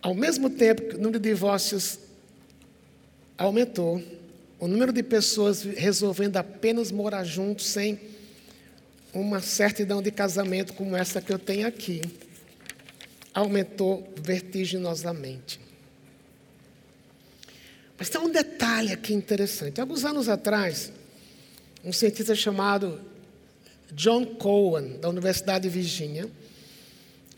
Ao 0.00 0.14
mesmo 0.14 0.48
tempo 0.48 0.82
que 0.82 0.94
o 0.94 0.98
número 0.98 1.18
de 1.18 1.28
divórcios 1.28 1.98
aumentou, 3.36 4.02
o 4.60 4.66
número 4.66 4.92
de 4.92 5.02
pessoas 5.02 5.62
resolvendo 5.62 6.36
apenas 6.36 6.90
morar 6.90 7.24
juntos 7.24 7.66
sem 7.66 7.98
uma 9.12 9.40
certidão 9.40 10.02
de 10.02 10.10
casamento 10.10 10.74
como 10.74 10.96
essa 10.96 11.20
que 11.20 11.32
eu 11.32 11.38
tenho 11.38 11.66
aqui 11.66 12.02
aumentou 13.32 14.12
vertiginosamente. 14.20 15.60
Mas 17.96 18.08
tem 18.08 18.20
um 18.20 18.30
detalhe 18.30 18.92
aqui 18.92 19.12
interessante. 19.14 19.80
Alguns 19.80 20.04
anos 20.04 20.28
atrás, 20.28 20.92
um 21.84 21.92
cientista 21.92 22.34
chamado 22.34 23.00
John 23.92 24.24
Cohen, 24.26 24.98
da 24.98 25.08
Universidade 25.08 25.68
de 25.68 25.68
Virgínia, 25.68 26.28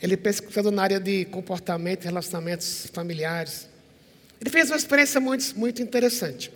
ele 0.02 0.16
pesquisando 0.16 0.70
na 0.70 0.82
área 0.82 1.00
de 1.00 1.26
comportamento 1.26 2.04
e 2.04 2.06
relacionamentos 2.06 2.88
familiares, 2.92 3.68
ele 4.40 4.50
fez 4.50 4.70
uma 4.70 4.76
experiência 4.76 5.20
muito, 5.20 5.58
muito 5.58 5.82
interessante. 5.82 6.50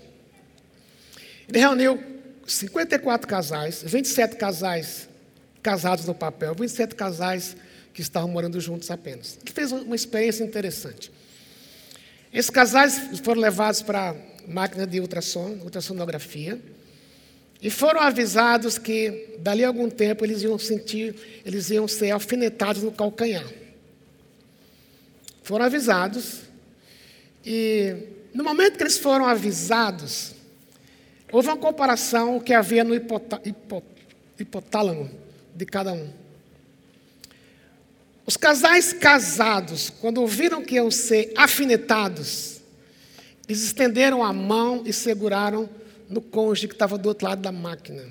Ele 1.49 1.59
reuniu 1.59 2.03
54 2.47 3.27
casais, 3.27 3.83
27 3.85 4.37
casais 4.37 5.09
casados 5.63 6.05
no 6.05 6.15
papel, 6.15 6.55
27 6.55 6.95
casais 6.95 7.57
que 7.93 8.03
estavam 8.03 8.29
morando 8.29 8.61
juntos 8.61 8.91
apenas. 8.91 9.39
Ele 9.41 9.53
fez 9.53 9.73
uma 9.73 9.95
experiência 9.95 10.45
interessante. 10.45 11.11
Esses 12.33 12.51
casais 12.51 13.21
foram 13.23 13.41
levados 13.41 13.81
para 13.81 14.15
máquina 14.47 14.87
de 14.87 15.01
ultrassom, 15.01 15.61
ultrassonografia, 15.63 16.61
e 17.63 17.71
foram 17.71 18.01
avisados 18.01 18.77
que 18.77 19.37
dali 19.39 19.65
a 19.65 19.69
algum 19.69 19.89
tempo 19.89 20.25
eles 20.25 20.43
iam 20.43 20.59
sentir, 20.59 21.43
eles 21.47 21.71
iam 21.71 21.89
ser 21.89 22.11
alfinetados 22.11 22.83
no 22.83 22.93
calcanhar. 22.93 23.47
Foram 25.43 25.65
avisados, 25.65 26.41
e 27.45 27.97
no 28.35 28.45
momento 28.45 28.77
que 28.77 28.83
eles 28.83 28.99
foram 28.99 29.25
avisados, 29.25 30.34
Houve 31.35 31.49
uma 31.49 31.57
comparação 31.57 32.39
que 32.39 32.55
havia 32.55 32.85
no 32.85 32.95
hipotálamo 34.39 35.11
de 35.53 35.67
cada 35.67 35.93
um. 35.93 36.09
Os 38.25 38.37
casais 38.37 38.93
casados, 38.93 39.91
quando 39.91 40.19
ouviram 40.19 40.63
que 40.63 40.77
iam 40.77 40.93
ser 40.93 41.33
afinetados, 41.37 42.61
eles 43.49 43.65
estenderam 43.65 44.23
a 44.23 44.33
mão 44.33 44.85
e 44.87 44.93
seguraram 44.93 45.69
no 46.09 46.21
cônjuge 46.21 46.69
que 46.69 46.75
estava 46.75 46.97
do 46.97 47.09
outro 47.09 47.27
lado 47.27 47.43
da 47.43 47.51
máquina. 47.51 48.05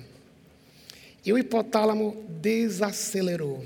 E 1.24 1.32
o 1.32 1.38
hipotálamo 1.38 2.26
desacelerou. 2.28 3.64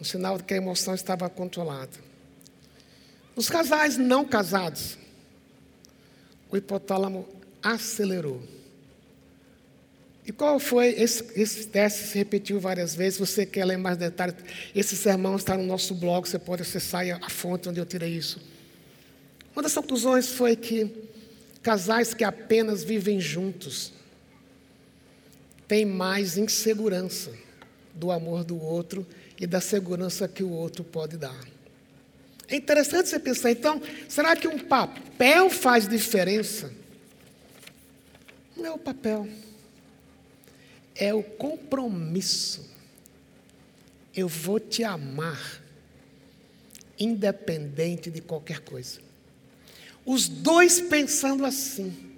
Um 0.00 0.02
sinal 0.02 0.38
de 0.38 0.42
que 0.42 0.54
a 0.54 0.56
emoção 0.56 0.92
estava 0.92 1.30
controlada. 1.30 2.00
Os 3.36 3.48
casais 3.48 3.96
não 3.96 4.24
casados, 4.24 4.98
o 6.50 6.56
hipotálamo 6.56 7.38
acelerou. 7.62 8.42
E 10.26 10.32
qual 10.32 10.60
foi? 10.60 10.88
Esse, 10.90 11.24
esse 11.34 11.66
teste 11.66 12.04
se 12.08 12.18
repetiu 12.18 12.60
várias 12.60 12.94
vezes. 12.94 13.18
Você 13.18 13.44
quer 13.44 13.64
ler 13.64 13.76
mais 13.76 13.96
detalhes? 13.96 14.36
Esse 14.74 14.96
sermão 14.96 15.36
está 15.36 15.56
no 15.56 15.64
nosso 15.64 15.94
blog, 15.94 16.28
você 16.28 16.38
pode 16.38 16.62
acessar 16.62 17.04
a 17.20 17.28
fonte 17.28 17.68
onde 17.68 17.80
eu 17.80 17.86
tirei 17.86 18.10
isso. 18.10 18.40
Uma 19.52 19.62
das 19.62 19.74
conclusões 19.74 20.28
foi 20.28 20.54
que 20.54 20.90
casais 21.62 22.14
que 22.14 22.24
apenas 22.24 22.84
vivem 22.84 23.20
juntos 23.20 23.92
têm 25.66 25.84
mais 25.84 26.36
insegurança 26.36 27.32
do 27.94 28.10
amor 28.10 28.44
do 28.44 28.60
outro 28.60 29.06
e 29.38 29.46
da 29.46 29.60
segurança 29.60 30.28
que 30.28 30.42
o 30.42 30.50
outro 30.50 30.84
pode 30.84 31.16
dar. 31.16 31.44
É 32.48 32.56
interessante 32.56 33.08
você 33.08 33.18
pensar, 33.18 33.50
então, 33.50 33.80
será 34.08 34.34
que 34.34 34.48
um 34.48 34.58
papel 34.58 35.50
faz 35.50 35.88
diferença? 35.88 36.72
Não 38.60 38.66
é 38.66 38.70
o 38.72 38.78
papel, 38.78 39.26
é 40.94 41.14
o 41.14 41.22
compromisso. 41.22 42.68
Eu 44.14 44.28
vou 44.28 44.60
te 44.60 44.84
amar, 44.84 45.62
independente 46.98 48.10
de 48.10 48.20
qualquer 48.20 48.60
coisa. 48.60 49.00
Os 50.04 50.28
dois 50.28 50.78
pensando 50.78 51.46
assim. 51.46 52.10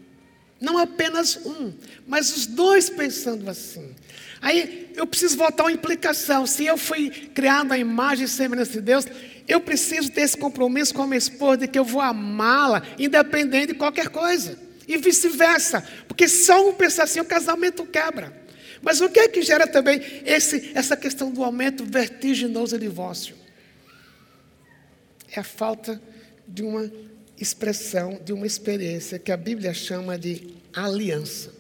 Não 0.60 0.78
apenas 0.78 1.36
um, 1.46 1.72
mas 2.08 2.36
os 2.36 2.46
dois 2.46 2.90
pensando 2.90 3.48
assim. 3.48 3.94
Aí 4.40 4.90
eu 4.96 5.06
preciso 5.06 5.36
voltar 5.36 5.62
uma 5.62 5.72
implicação. 5.72 6.44
Se 6.44 6.66
eu 6.66 6.76
fui 6.76 7.10
criado 7.10 7.70
à 7.70 7.78
imagem 7.78 8.24
e 8.24 8.28
semelhança 8.28 8.72
de 8.72 8.80
Deus, 8.80 9.04
eu 9.46 9.60
preciso 9.60 10.10
ter 10.10 10.22
esse 10.22 10.36
compromisso 10.36 10.92
com 10.92 11.02
a 11.02 11.06
minha 11.06 11.18
esposa 11.18 11.58
de 11.58 11.68
que 11.68 11.78
eu 11.78 11.84
vou 11.84 12.00
amá-la, 12.00 12.82
independente 12.98 13.68
de 13.68 13.74
qualquer 13.74 14.08
coisa. 14.08 14.71
E 14.86 14.96
vice-versa. 14.96 15.86
Porque 16.06 16.28
só 16.28 16.68
um 16.68 16.74
pensar 16.74 17.04
assim, 17.04 17.20
o 17.20 17.24
casamento 17.24 17.84
quebra. 17.86 18.42
Mas 18.82 19.00
o 19.00 19.08
que 19.08 19.20
é 19.20 19.28
que 19.28 19.42
gera 19.42 19.66
também 19.66 20.00
esse, 20.24 20.72
essa 20.74 20.96
questão 20.96 21.30
do 21.30 21.44
aumento 21.44 21.84
vertiginoso 21.84 22.76
de 22.76 22.86
divórcio? 22.86 23.36
É 25.30 25.40
a 25.40 25.44
falta 25.44 26.00
de 26.46 26.62
uma 26.62 26.90
expressão, 27.38 28.20
de 28.24 28.32
uma 28.32 28.46
experiência 28.46 29.18
que 29.18 29.32
a 29.32 29.36
Bíblia 29.36 29.72
chama 29.72 30.18
de 30.18 30.48
aliança. 30.74 31.52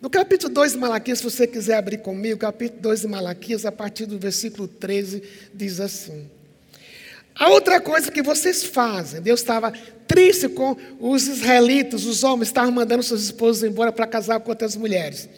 No 0.00 0.10
capítulo 0.10 0.52
2 0.52 0.72
de 0.72 0.78
Malaquias, 0.78 1.18
se 1.18 1.24
você 1.24 1.46
quiser 1.46 1.76
abrir 1.76 1.98
comigo, 1.98 2.38
capítulo 2.38 2.82
2 2.82 3.00
de 3.00 3.08
Malaquias, 3.08 3.64
a 3.64 3.72
partir 3.72 4.04
do 4.04 4.18
versículo 4.18 4.68
13, 4.68 5.22
diz 5.54 5.80
assim: 5.80 6.30
a 7.38 7.48
outra 7.50 7.80
coisa 7.80 8.10
que 8.10 8.22
vocês 8.22 8.64
fazem, 8.64 9.20
Deus 9.20 9.40
estava 9.40 9.72
triste 10.06 10.48
com 10.48 10.76
os 10.98 11.28
israelitas, 11.28 12.06
os 12.06 12.24
homens 12.24 12.48
estavam 12.48 12.70
mandando 12.70 13.02
seus 13.02 13.24
esposos 13.24 13.62
embora 13.62 13.92
para 13.92 14.06
casar 14.06 14.40
com 14.40 14.50
outras 14.50 14.74
mulheres. 14.74 15.28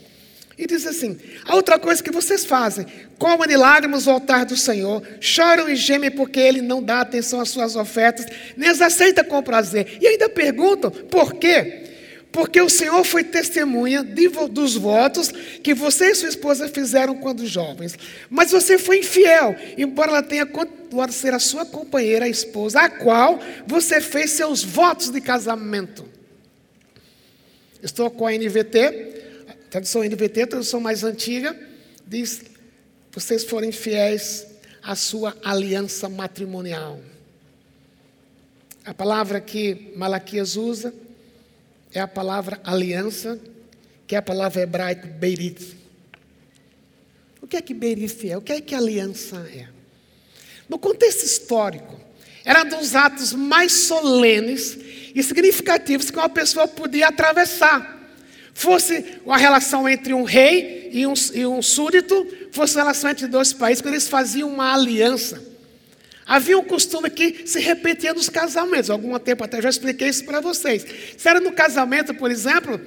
E 0.57 0.67
diz 0.67 0.87
assim: 0.87 1.17
a 1.45 1.55
outra 1.55 1.79
coisa 1.79 2.03
que 2.03 2.11
vocês 2.11 2.45
fazem, 2.45 2.87
comam 3.19 3.47
de 3.47 3.57
lágrimas 3.57 4.07
o 4.07 4.11
altar 4.11 4.45
do 4.45 4.57
Senhor, 4.57 5.03
choram 5.21 5.69
e 5.69 5.77
gemem 5.77 6.11
porque 6.11 6.41
Ele 6.41 6.61
não 6.61 6.83
dá 6.83 7.01
atenção 7.01 7.41
às 7.41 7.49
suas 7.49 7.77
ofertas, 7.77 8.27
nem 8.57 8.69
as 8.69 8.81
aceita 8.81 9.23
com 9.23 9.43
prazer. 9.43 9.99
E 10.01 10.07
ainda 10.07 10.29
perguntam 10.29 10.91
por 10.91 11.35
quê? 11.35 11.85
Porque 12.31 12.61
o 12.61 12.69
Senhor 12.69 13.03
foi 13.05 13.25
testemunha 13.25 14.05
de, 14.05 14.29
dos 14.29 14.77
votos 14.77 15.31
que 15.62 15.73
você 15.73 16.11
e 16.11 16.14
sua 16.14 16.29
esposa 16.29 16.69
fizeram 16.69 17.17
quando 17.17 17.47
jovens. 17.47 17.97
Mas 18.29 18.51
você 18.51 18.79
foi 18.79 18.99
infiel, 18.99 19.57
embora 19.77 20.11
ela 20.11 20.23
tenha 20.23 20.45
continuado 20.45 21.11
a 21.11 21.14
ser 21.14 21.33
a 21.33 21.38
sua 21.38 21.64
companheira, 21.64 22.27
a 22.27 22.29
esposa, 22.29 22.81
a 22.81 22.91
qual 22.91 23.38
você 23.67 24.01
fez 24.01 24.33
seus 24.33 24.62
votos 24.62 25.11
de 25.11 25.21
casamento. 25.21 26.07
Estou 27.83 28.11
com 28.11 28.27
a 28.27 28.33
NVT, 28.33 29.23
tradução 29.71 30.03
NVT, 30.03 30.47
tradução 30.47 30.81
mais 30.81 31.05
antiga, 31.05 31.59
diz: 32.07 32.43
vocês 33.12 33.45
foram 33.45 33.73
fiéis 33.73 34.47
à 34.83 34.95
sua 34.95 35.37
aliança 35.43 36.09
matrimonial. 36.09 37.01
A 38.85 38.93
palavra 38.93 39.41
que 39.41 39.93
Malaquias 39.97 40.57
usa 40.57 40.93
é 41.92 42.01
a 42.01 42.09
palavra 42.09 42.61
aliança, 42.64 43.38
que 44.07 44.14
é 44.14 44.18
a 44.18 44.22
palavra 44.22 44.62
hebraica 44.62 45.07
Beirit. 45.07 45.77
O 47.40 47.46
que 47.46 47.57
é 47.57 47.62
que 47.62 47.74
Beirit 47.74 48.31
é? 48.31 48.37
O 48.37 48.42
que 48.42 48.53
é 48.53 48.61
que 48.61 48.74
aliança 48.74 49.37
é? 49.55 49.68
No 50.68 50.79
contexto 50.79 51.24
histórico, 51.24 51.98
era 52.44 52.62
um 52.62 52.68
dos 52.68 52.94
atos 52.94 53.33
mais 53.33 53.72
solenes 53.72 54.79
e 55.14 55.22
significativos 55.22 56.11
que 56.11 56.18
uma 56.18 56.29
pessoa 56.29 56.68
podia 56.68 57.09
atravessar. 57.09 57.96
Fosse 58.53 59.20
uma 59.24 59.37
relação 59.37 59.88
entre 59.88 60.12
um 60.12 60.24
rei 60.24 60.90
e 60.92 61.07
um, 61.07 61.14
e 61.35 61.46
um 61.46 61.62
súdito, 61.62 62.27
fosse 62.53 62.74
uma 62.74 62.83
relação 62.83 63.11
entre 63.11 63.27
dois 63.27 63.53
países, 63.53 63.81
quando 63.81 63.94
eles 63.94 64.09
faziam 64.09 64.48
uma 64.48 64.74
aliança. 64.74 65.42
Havia 66.29 66.59
um 66.59 66.62
costume 66.62 67.09
que 67.09 67.47
se 67.47 67.59
repetia 67.59 68.12
nos 68.12 68.29
casamentos. 68.29 68.91
Algum 68.91 69.19
tempo 69.19 69.43
até 69.43 69.62
já 69.62 69.71
expliquei 69.71 70.09
isso 70.09 70.27
para 70.27 70.41
vocês. 70.41 70.85
Se 71.17 71.27
era 71.27 71.41
no 71.41 71.53
casamento, 71.53 72.12
por 72.12 72.31
exemplo, 72.31 72.79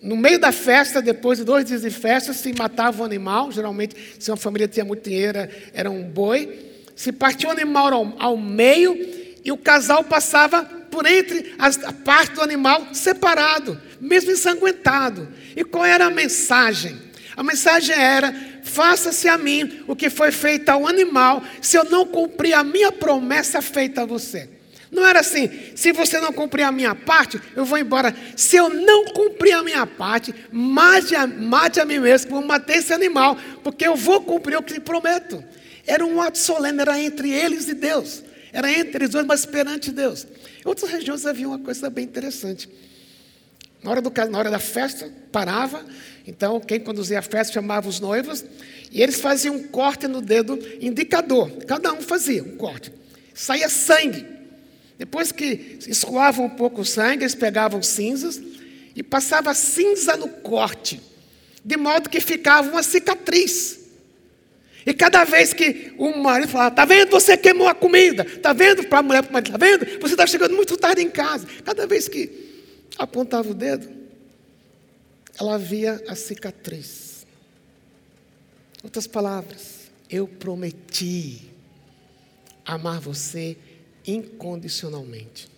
no 0.00 0.16
meio 0.16 0.38
da 0.38 0.50
festa, 0.50 1.02
depois 1.02 1.38
de 1.38 1.44
dois 1.44 1.66
dias 1.66 1.82
de 1.82 1.90
festa, 1.90 2.32
se 2.32 2.50
matava 2.54 3.02
um 3.02 3.04
animal. 3.04 3.52
Geralmente, 3.52 3.94
se 4.18 4.30
uma 4.30 4.38
família 4.38 4.66
tinha 4.66 4.86
muito 4.86 5.06
dinheiro, 5.08 5.46
era 5.74 5.90
um 5.90 6.02
boi. 6.02 6.70
Se 6.96 7.12
partia 7.12 7.50
o 7.50 7.52
animal 7.52 7.92
ao, 7.92 8.16
ao 8.18 8.36
meio 8.38 8.96
e 9.44 9.52
o 9.52 9.58
casal 9.58 10.02
passava 10.02 10.64
por 10.64 11.04
entre 11.04 11.54
as, 11.58 11.82
a 11.84 11.92
parte 11.92 12.36
do 12.36 12.40
animal 12.40 12.88
separado, 12.94 13.78
mesmo 14.00 14.30
ensanguentado. 14.30 15.28
E 15.54 15.62
qual 15.62 15.84
era 15.84 16.06
a 16.06 16.10
mensagem? 16.10 16.96
A 17.36 17.42
mensagem 17.42 17.94
era: 17.94 18.34
faça-se 18.62 19.28
a 19.28 19.36
mim 19.36 19.84
o 19.86 19.96
que 19.96 20.08
foi 20.08 20.30
feito 20.30 20.68
ao 20.68 20.86
animal, 20.86 21.42
se 21.60 21.76
eu 21.76 21.84
não 21.84 22.06
cumprir 22.06 22.54
a 22.54 22.64
minha 22.64 22.92
promessa 22.92 23.60
feita 23.60 24.02
a 24.02 24.06
você. 24.06 24.48
Não 24.92 25.06
era 25.06 25.20
assim, 25.20 25.50
se 25.74 25.90
você 25.90 26.20
não 26.20 26.34
cumprir 26.34 26.64
a 26.64 26.70
minha 26.70 26.94
parte, 26.94 27.40
eu 27.56 27.64
vou 27.64 27.78
embora. 27.78 28.14
Se 28.36 28.56
eu 28.56 28.68
não 28.68 29.06
cumprir 29.06 29.54
a 29.54 29.62
minha 29.62 29.86
parte, 29.86 30.34
mate 30.52 31.16
a, 31.16 31.26
mate 31.26 31.80
a 31.80 31.84
mim 31.86 31.98
mesmo, 31.98 32.30
vou 32.30 32.44
matar 32.44 32.76
esse 32.76 32.92
animal, 32.92 33.38
porque 33.64 33.86
eu 33.86 33.96
vou 33.96 34.20
cumprir 34.20 34.58
o 34.58 34.62
que 34.62 34.78
prometo. 34.78 35.42
Era 35.86 36.04
um 36.04 36.20
ato 36.20 36.36
solene, 36.36 36.80
era 36.80 37.00
entre 37.00 37.30
eles 37.32 37.68
e 37.68 37.74
Deus. 37.74 38.22
Era 38.52 38.70
entre 38.70 38.98
eles 38.98 39.08
dois, 39.08 39.24
mas 39.24 39.46
perante 39.46 39.90
Deus. 39.90 40.26
Em 40.62 40.68
outras 40.68 40.90
regiões 40.90 41.24
havia 41.24 41.48
uma 41.48 41.58
coisa 41.58 41.88
bem 41.88 42.04
interessante. 42.04 42.68
Na 43.82 43.90
hora, 43.90 44.02
do, 44.02 44.12
na 44.30 44.38
hora 44.38 44.50
da 44.50 44.58
festa, 44.58 45.10
parava, 45.32 45.84
então, 46.26 46.60
quem 46.60 46.78
conduzia 46.78 47.18
a 47.18 47.22
festa 47.22 47.54
chamava 47.54 47.88
os 47.88 47.98
noivos 47.98 48.44
e 48.90 49.02
eles 49.02 49.20
faziam 49.20 49.56
um 49.56 49.64
corte 49.64 50.06
no 50.06 50.20
dedo 50.20 50.58
indicador. 50.80 51.50
Cada 51.66 51.92
um 51.92 52.00
fazia 52.00 52.42
um 52.42 52.56
corte. 52.56 52.92
Saía 53.34 53.68
sangue. 53.68 54.24
Depois 54.98 55.32
que 55.32 55.78
escoavam 55.88 56.46
um 56.46 56.50
pouco 56.50 56.82
o 56.82 56.84
sangue, 56.84 57.24
eles 57.24 57.34
pegavam 57.34 57.82
cinzas 57.82 58.40
e 58.94 59.02
passavam 59.02 59.52
cinza 59.54 60.16
no 60.16 60.28
corte, 60.28 61.00
de 61.64 61.76
modo 61.76 62.08
que 62.08 62.20
ficava 62.20 62.70
uma 62.70 62.82
cicatriz. 62.82 63.80
E 64.84 64.92
cada 64.92 65.24
vez 65.24 65.52
que 65.52 65.94
o 65.96 66.16
marido 66.18 66.50
falava, 66.50 66.70
está 66.70 66.84
vendo, 66.84 67.10
você 67.10 67.36
queimou 67.36 67.68
a 67.68 67.74
comida, 67.74 68.24
está 68.24 68.52
vendo 68.52 68.84
para 68.84 68.98
a 68.98 69.02
mulher, 69.02 69.22
para 69.22 69.30
o 69.30 69.32
marido, 69.32 69.54
está 69.54 69.64
vendo, 69.64 70.00
você 70.00 70.14
está 70.14 70.26
chegando 70.26 70.54
muito 70.54 70.76
tarde 70.76 71.02
em 71.02 71.08
casa. 71.08 71.46
Cada 71.64 71.86
vez 71.86 72.08
que 72.08 72.30
apontava 72.98 73.50
o 73.50 73.54
dedo, 73.54 74.01
ela 75.38 75.58
via 75.58 76.02
a 76.08 76.14
cicatriz. 76.14 77.26
Outras 78.82 79.06
palavras, 79.06 79.90
eu 80.10 80.26
prometi 80.26 81.50
amar 82.64 83.00
você 83.00 83.56
incondicionalmente. 84.06 85.48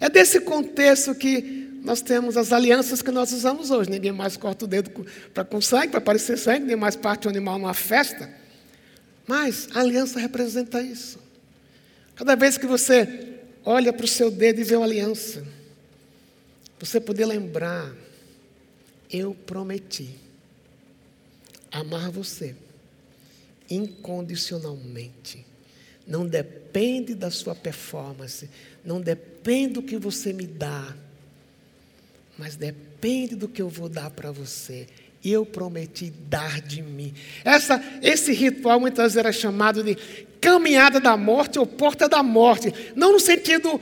É 0.00 0.08
desse 0.08 0.40
contexto 0.40 1.14
que 1.14 1.66
nós 1.82 2.00
temos 2.00 2.36
as 2.36 2.52
alianças 2.52 3.00
que 3.00 3.10
nós 3.10 3.32
usamos 3.32 3.70
hoje. 3.70 3.90
Ninguém 3.90 4.12
mais 4.12 4.36
corta 4.36 4.64
o 4.64 4.68
dedo 4.68 4.90
para 5.32 5.44
com 5.44 5.60
sangue, 5.60 5.88
para 5.88 6.00
parecer 6.00 6.36
sangue, 6.36 6.60
ninguém 6.60 6.76
mais 6.76 6.96
parte 6.96 7.26
o 7.26 7.30
animal 7.30 7.58
numa 7.58 7.74
festa. 7.74 8.28
Mas 9.26 9.68
a 9.74 9.80
aliança 9.80 10.18
representa 10.18 10.80
isso. 10.80 11.18
Cada 12.14 12.34
vez 12.34 12.56
que 12.56 12.66
você 12.66 13.34
olha 13.64 13.92
para 13.92 14.04
o 14.04 14.08
seu 14.08 14.30
dedo 14.30 14.60
e 14.60 14.64
vê 14.64 14.76
uma 14.76 14.86
aliança, 14.86 15.44
você 16.78 17.00
poder 17.00 17.26
lembrar 17.26 17.92
eu 19.10 19.34
prometi 19.34 20.10
amar 21.70 22.10
você 22.10 22.54
incondicionalmente. 23.70 25.44
Não 26.06 26.26
depende 26.26 27.14
da 27.14 27.30
sua 27.30 27.54
performance, 27.54 28.48
não 28.84 29.00
depende 29.00 29.74
do 29.74 29.82
que 29.82 29.96
você 29.98 30.32
me 30.32 30.46
dá, 30.46 30.94
mas 32.38 32.54
depende 32.54 33.34
do 33.34 33.48
que 33.48 33.60
eu 33.60 33.68
vou 33.68 33.88
dar 33.88 34.10
para 34.10 34.30
você. 34.30 34.86
Eu 35.24 35.44
prometi 35.44 36.10
dar 36.10 36.60
de 36.60 36.80
mim. 36.82 37.12
Essa, 37.44 37.82
esse 38.00 38.32
ritual 38.32 38.78
muitas 38.78 39.14
vezes 39.14 39.16
era 39.16 39.32
chamado 39.32 39.82
de 39.82 39.96
caminhada 40.40 41.00
da 41.00 41.16
morte 41.16 41.58
ou 41.58 41.66
porta 41.66 42.08
da 42.08 42.22
morte. 42.22 42.72
Não 42.94 43.12
no 43.12 43.18
sentido 43.18 43.80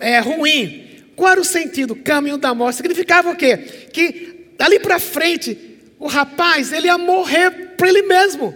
é, 0.00 0.20
ruim, 0.20 1.02
qual 1.14 1.32
era 1.32 1.40
o 1.40 1.44
sentido? 1.44 1.94
Caminho 1.94 2.38
da 2.38 2.54
morte. 2.54 2.76
Significava 2.76 3.30
o 3.30 3.36
quê? 3.36 3.58
Que 3.92 4.37
dali 4.58 4.80
para 4.80 4.98
frente, 4.98 5.78
o 5.98 6.08
rapaz, 6.08 6.72
ele 6.72 6.88
ia 6.88 6.98
morrer 6.98 7.76
para 7.76 7.88
ele 7.88 8.02
mesmo. 8.02 8.54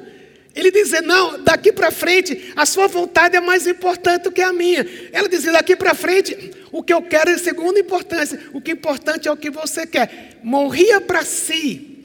Ele 0.54 0.70
dizia: 0.70 1.00
Não, 1.00 1.42
daqui 1.42 1.72
para 1.72 1.90
frente, 1.90 2.52
a 2.54 2.66
sua 2.66 2.86
vontade 2.86 3.36
é 3.36 3.40
mais 3.40 3.66
importante 3.66 4.24
do 4.24 4.32
que 4.32 4.42
a 4.42 4.52
minha. 4.52 4.86
Ela 5.12 5.28
dizia: 5.28 5.52
Daqui 5.52 5.74
para 5.74 5.94
frente, 5.94 6.52
o 6.70 6.82
que 6.82 6.92
eu 6.92 7.00
quero 7.00 7.30
é 7.30 7.38
segunda 7.38 7.78
importância. 7.78 8.38
O 8.52 8.60
que 8.60 8.72
é 8.72 8.74
importante 8.74 9.28
é 9.28 9.32
o 9.32 9.36
que 9.36 9.50
você 9.50 9.86
quer. 9.86 10.40
Morria 10.42 11.00
para 11.00 11.24
si, 11.24 12.04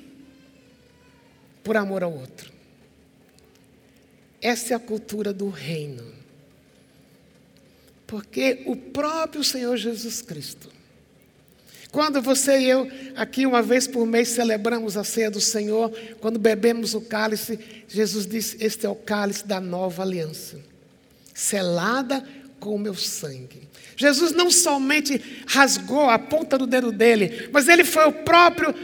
por 1.64 1.76
amor 1.76 2.04
ao 2.04 2.14
outro. 2.14 2.52
Essa 4.42 4.74
é 4.74 4.78
a 4.78 4.80
cultura 4.80 5.34
do 5.34 5.50
reino. 5.50 6.16
Porque 8.06 8.64
o 8.66 8.76
próprio 8.76 9.44
Senhor 9.44 9.76
Jesus 9.76 10.22
Cristo, 10.22 10.72
quando 11.98 12.22
você 12.22 12.60
e 12.60 12.70
eu, 12.70 12.88
aqui 13.16 13.48
uma 13.48 13.64
vez 13.64 13.88
por 13.88 14.06
mês, 14.06 14.28
celebramos 14.28 14.96
a 14.96 15.04
ceia 15.04 15.32
do 15.32 15.42
Senhor, 15.42 15.92
quando 16.22 16.38
bebemos 16.38 16.94
o 16.94 17.02
cálice, 17.02 17.58
Jesus 17.88 18.28
disse: 18.28 18.56
Este 18.64 18.86
é 18.86 18.90
o 18.90 18.94
cálice 18.94 19.48
da 19.48 19.60
nova 19.60 20.04
aliança, 20.04 20.60
selada 21.34 22.24
com 22.60 22.76
o 22.76 22.78
meu 22.78 22.94
sangue. 22.94 23.68
Jesus 23.96 24.32
não 24.32 24.52
somente 24.52 25.44
rasgou 25.48 26.08
a 26.08 26.20
ponta 26.20 26.56
do 26.56 26.68
dedo 26.68 26.92
dele, 26.92 27.50
mas 27.52 27.68
ele 27.68 27.84
foi 27.84 28.06
o 28.06 28.14
próprio, 28.14 28.76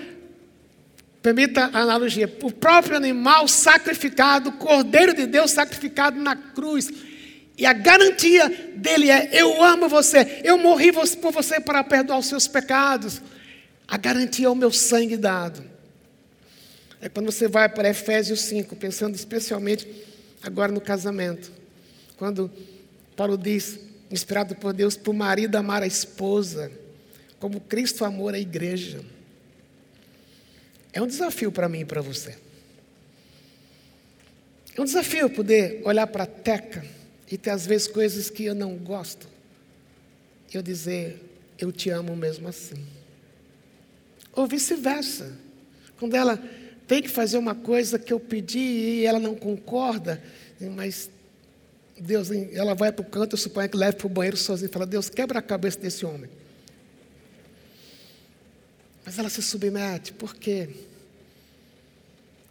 permita 1.22 1.70
a 1.72 1.82
analogia, 1.82 2.36
o 2.42 2.52
próprio 2.52 2.98
animal 2.98 3.48
sacrificado, 3.48 4.50
o 4.50 4.54
cordeiro 4.54 5.14
de 5.14 5.28
Deus 5.28 5.52
sacrificado 5.52 6.20
na 6.20 6.36
cruz 6.36 6.92
e 7.58 7.66
a 7.66 7.74
garantia 7.74 8.50
dele 8.76 9.10
é: 9.10 9.30
eu 9.32 9.64
amo 9.64 9.88
você, 9.88 10.42
eu 10.44 10.58
morri 10.58 10.92
por 10.92 11.32
você 11.32 11.60
para 11.60 11.84
perdoar 11.84 12.20
os 12.20 12.26
seus 12.26 12.48
pecados. 12.48 13.22
A 13.88 13.98
garantia 13.98 14.48
é 14.48 14.50
o 14.50 14.56
meu 14.56 14.72
sangue 14.72 15.18
dado. 15.18 15.64
É 17.00 17.10
quando 17.10 17.32
você 17.32 17.48
vai 17.48 17.68
para 17.70 17.90
Efésios 17.90 18.42
5, 18.42 18.76
pensando 18.78 19.14
especialmente 19.14 19.88
agora 20.42 20.72
no 20.72 20.82
casamento. 20.82 21.52
Quando 22.18 22.50
Paulo 23.16 23.38
diz, 23.38 23.80
inspirado 24.10 24.56
por 24.56 24.74
Deus, 24.74 24.96
para 24.96 25.12
o 25.12 25.14
marido 25.14 25.56
amar 25.56 25.84
a 25.84 25.88
esposa, 25.88 26.72
como 27.40 27.60
Cristo 27.60 28.06
amou 28.06 28.30
a 28.30 28.40
igreja. 28.40 29.02
É 30.94 31.02
um 31.02 31.08
desafio 31.08 31.52
para 31.52 31.68
mim 31.68 31.82
e 31.82 31.86
para 31.86 32.02
você. 32.02 32.38
É 34.76 34.82
um 34.82 34.86
desafio 34.86 35.30
poder 35.30 35.82
olhar 35.84 36.08
para 36.08 36.24
a 36.24 36.28
Teca 36.28 37.03
e 37.30 37.38
ter 37.38 37.50
às 37.50 37.66
vezes 37.66 37.88
coisas 37.88 38.30
que 38.30 38.46
eu 38.46 38.56
não 38.56 38.76
gosto, 38.76 39.28
eu 40.54 40.62
dizer, 40.62 41.20
eu 41.58 41.72
te 41.72 41.90
amo 41.90 42.16
mesmo 42.16 42.48
assim. 42.48 42.86
Ou 44.34 44.48
vice-versa. 44.48 45.38
Quando 45.98 46.16
ela 46.16 46.38
tem 46.88 47.02
que 47.02 47.10
fazer 47.10 47.38
uma 47.38 47.56
coisa 47.56 47.98
que 47.98 48.12
eu 48.12 48.20
pedi 48.20 48.60
e 48.60 49.06
ela 49.06 49.20
não 49.20 49.36
concorda, 49.36 50.22
mas 50.76 51.10
Deus, 51.98 52.30
ela 52.32 52.74
vai 52.74 52.92
para 52.92 53.02
o 53.02 53.10
canto, 53.10 53.34
eu 53.34 53.38
suponho 53.38 53.70
que 53.70 53.78
leve 53.78 53.98
para 53.98 54.08
o 54.08 54.10
banheiro 54.10 54.38
sozinha 54.38 54.70
e 54.70 54.72
fala, 54.72 54.86
Deus, 54.86 55.10
quebra 55.10 55.40
a 55.40 55.42
cabeça 55.42 55.80
desse 55.80 56.06
homem. 56.06 56.30
Mas 59.06 59.20
ela 59.20 59.30
se 59.30 59.42
submete, 59.42 60.14
por 60.14 60.36
quê? 60.36 60.70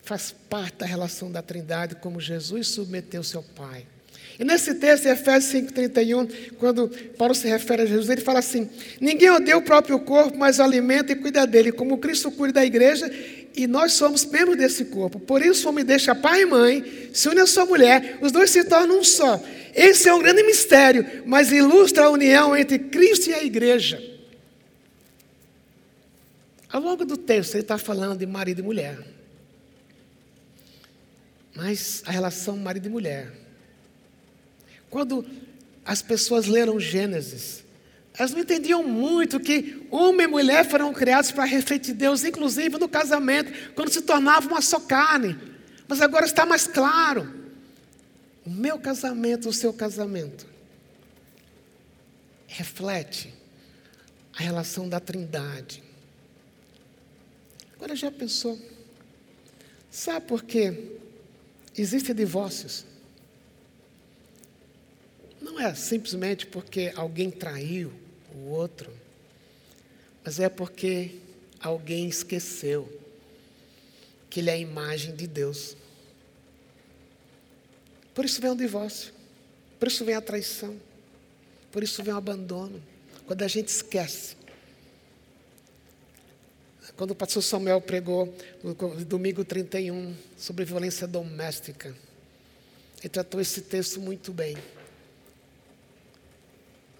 Faz 0.03 0.33
parte 0.33 0.79
da 0.79 0.87
relação 0.87 1.31
da 1.31 1.43
Trindade, 1.43 1.97
como 1.97 2.21
Jesus 2.21 2.69
submeteu 2.69 3.23
seu 3.23 3.43
Pai. 3.43 3.87
E 4.39 4.45
nesse 4.45 4.75
texto, 4.75 5.07
em 5.07 5.11
Efésios 5.11 5.65
5,31, 5.73 6.31
quando 6.59 6.89
Paulo 7.19 7.35
se 7.35 7.47
refere 7.49 7.83
a 7.83 7.87
Jesus, 7.87 8.09
ele 8.09 8.21
fala 8.21 8.39
assim: 8.39 8.69
Ninguém 9.01 9.31
odeia 9.31 9.57
o 9.57 9.63
próprio 9.63 9.99
corpo, 10.01 10.39
mas 10.39 10.59
alimenta 10.59 11.13
e 11.13 11.17
cuida 11.17 11.47
dele, 11.47 11.71
como 11.71 11.99
Cristo 11.99 12.31
cuida 12.31 12.55
da 12.55 12.65
igreja, 12.65 13.11
e 13.55 13.67
nós 13.67 13.93
somos 13.93 14.25
membros 14.25 14.57
desse 14.57 14.87
corpo. 14.87 15.21
Por 15.21 15.43
isso, 15.43 15.67
o 15.67 15.71
homem 15.71 15.85
deixa 15.85 16.15
pai 16.15 16.43
e 16.43 16.47
mãe, 16.47 17.11
se 17.13 17.29
une 17.29 17.41
à 17.41 17.47
sua 17.47 17.67
mulher, 17.67 18.19
os 18.23 18.33
dois 18.33 18.51
se 18.51 18.65
tornam 18.65 19.01
um 19.01 19.05
só. 19.05 19.43
Esse 19.75 20.09
é 20.09 20.15
um 20.15 20.21
grande 20.21 20.43
mistério, 20.43 21.23
mas 21.27 21.53
ilustra 21.53 22.05
a 22.05 22.11
união 22.11 22.57
entre 22.57 22.79
Cristo 22.79 23.31
e 23.31 23.35
a 23.35 23.45
igreja. 23.45 24.03
Ao 26.71 26.81
longo 26.81 27.05
do 27.05 27.19
texto, 27.19 27.55
ele 27.55 27.63
está 27.63 27.77
falando 27.77 28.19
de 28.19 28.27
marido 28.27 28.61
e 28.61 28.63
mulher. 28.63 28.99
Mas 31.55 32.03
a 32.07 32.11
relação 32.11 32.57
marido 32.57 32.87
e 32.87 32.91
mulher 32.91 33.42
quando 34.93 35.25
as 35.87 36.03
pessoas 36.03 36.45
leram 36.45 36.79
Gênesis, 36.79 37.65
elas 38.13 38.31
não 38.33 38.41
entendiam 38.41 38.85
muito 38.85 39.41
que 39.41 39.87
homem 39.91 40.27
e 40.27 40.29
mulher 40.29 40.69
foram 40.69 40.93
criados 40.93 41.33
para 41.33 41.47
refletir 41.47 41.95
Deus, 41.95 42.23
inclusive 42.25 42.79
no 42.79 42.87
casamento, 42.87 43.73
quando 43.73 43.89
se 43.89 44.03
tornava 44.03 44.47
uma 44.47 44.61
só 44.61 44.79
carne. 44.79 45.41
Mas 45.89 46.03
agora 46.03 46.27
está 46.27 46.45
mais 46.45 46.67
claro. 46.67 47.41
O 48.45 48.51
meu 48.51 48.79
casamento, 48.79 49.49
o 49.49 49.53
seu 49.53 49.73
casamento, 49.73 50.47
reflete 52.47 53.33
a 54.37 54.43
relação 54.43 54.91
da 54.91 55.01
Trindade. 55.01 55.83
Agora 57.77 57.97
já 57.97 58.13
pensou? 58.13 58.61
Sabe 59.91 60.27
por 60.27 60.45
que 60.45 60.99
existem 61.79 62.15
divórcios? 62.15 62.92
É 65.63 65.73
simplesmente 65.77 66.45
porque 66.45 66.93
alguém 66.97 67.31
traiu 67.31 67.93
o 68.35 68.49
outro, 68.49 68.93
mas 70.25 70.41
é 70.41 70.49
porque 70.49 71.21
alguém 71.61 72.09
esqueceu 72.09 72.93
que 74.29 74.41
ele 74.41 74.51
é 74.51 74.55
a 74.55 74.59
imagem 74.59 75.15
de 75.15 75.29
Deus. 75.29 75.77
Por 78.13 78.25
isso 78.25 78.41
vem 78.41 78.51
o 78.51 78.57
divórcio, 78.57 79.13
por 79.79 79.87
isso 79.87 80.05
vem 80.05 80.17
a 80.17 80.21
traição, 80.21 80.77
por 81.71 81.85
isso 81.85 82.03
vem 82.03 82.13
o 82.13 82.17
abandono. 82.17 82.83
Quando 83.25 83.43
a 83.43 83.49
gente 83.49 83.69
esquece. 83.69 84.35
Quando 86.97 87.13
o 87.13 87.15
pastor 87.15 87.41
Samuel 87.41 87.81
pregou 87.81 88.37
no 88.65 88.75
domingo 89.05 89.45
31 89.45 90.13
sobre 90.37 90.65
violência 90.65 91.07
doméstica, 91.07 91.95
ele 92.99 93.09
tratou 93.09 93.41
esse 93.41 93.61
texto 93.61 94.01
muito 94.01 94.33
bem. 94.33 94.57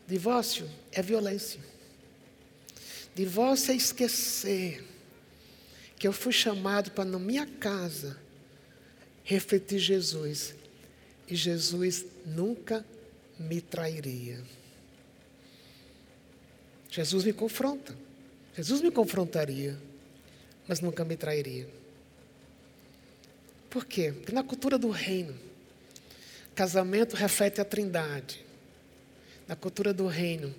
Divórcio 0.07 0.69
é 0.91 1.01
violência. 1.03 1.61
Divórcio 3.15 3.73
é 3.73 3.77
esquecer 3.77 4.85
que 5.97 6.07
eu 6.07 6.13
fui 6.13 6.33
chamado 6.33 6.91
para, 6.91 7.05
na 7.05 7.19
minha 7.19 7.47
casa, 7.47 8.19
refletir 9.25 9.79
Jesus. 9.79 10.55
E 11.29 11.37
Jesus 11.37 12.05
nunca 12.27 12.85
me 13.39 13.61
trairia. 13.61 14.43
Jesus 16.91 17.25
me 17.25 17.33
confronta. 17.33 17.97
Jesus 18.55 18.83
me 18.83 18.91
confrontaria, 18.91 19.79
mas 20.69 20.81
nunca 20.81 21.05
me 21.05 21.17
trairia. 21.17 21.67
Por 23.71 23.87
quê? 23.87 24.13
Porque 24.13 24.33
na 24.33 24.43
cultura 24.43 24.77
do 24.77 24.91
reino, 24.91 25.35
casamento 26.55 27.17
reflete 27.17 27.61
a 27.61 27.65
trindade. 27.65 28.45
Na 29.47 29.57
cultura 29.57 29.93
do 29.93 30.07
reino, 30.07 30.55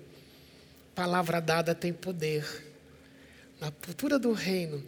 palavra 0.94 1.40
dada 1.40 1.74
tem 1.74 1.92
poder. 1.92 2.46
Na 3.60 3.70
cultura 3.70 4.18
do 4.18 4.32
reino, 4.32 4.82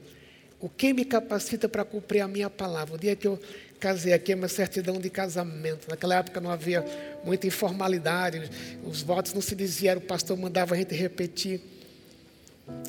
o 0.60 0.68
que 0.68 0.92
me 0.92 1.04
capacita 1.04 1.68
para 1.68 1.84
cumprir 1.84 2.20
a 2.20 2.28
minha 2.28 2.48
palavra? 2.48 2.94
O 2.94 2.98
dia 2.98 3.14
que 3.16 3.26
eu 3.26 3.38
casei 3.78 4.12
aqui, 4.12 4.32
é 4.32 4.34
uma 4.34 4.48
certidão 4.48 4.98
de 4.98 5.10
casamento. 5.10 5.88
Naquela 5.88 6.16
época 6.16 6.40
não 6.40 6.50
havia 6.50 6.84
muita 7.24 7.46
informalidade, 7.46 8.50
os 8.84 9.02
votos 9.02 9.32
não 9.32 9.42
se 9.42 9.54
diziam, 9.54 9.96
o 9.98 10.00
pastor 10.00 10.36
mandava 10.36 10.74
a 10.74 10.78
gente 10.78 10.94
repetir. 10.94 11.60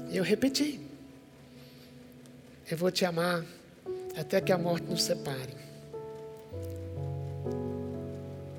E 0.09 0.17
eu 0.17 0.23
repeti. 0.23 0.79
Eu 2.69 2.77
vou 2.77 2.91
te 2.91 3.05
amar 3.05 3.45
até 4.17 4.41
que 4.41 4.51
a 4.51 4.57
morte 4.57 4.85
nos 4.85 5.03
separe. 5.03 5.53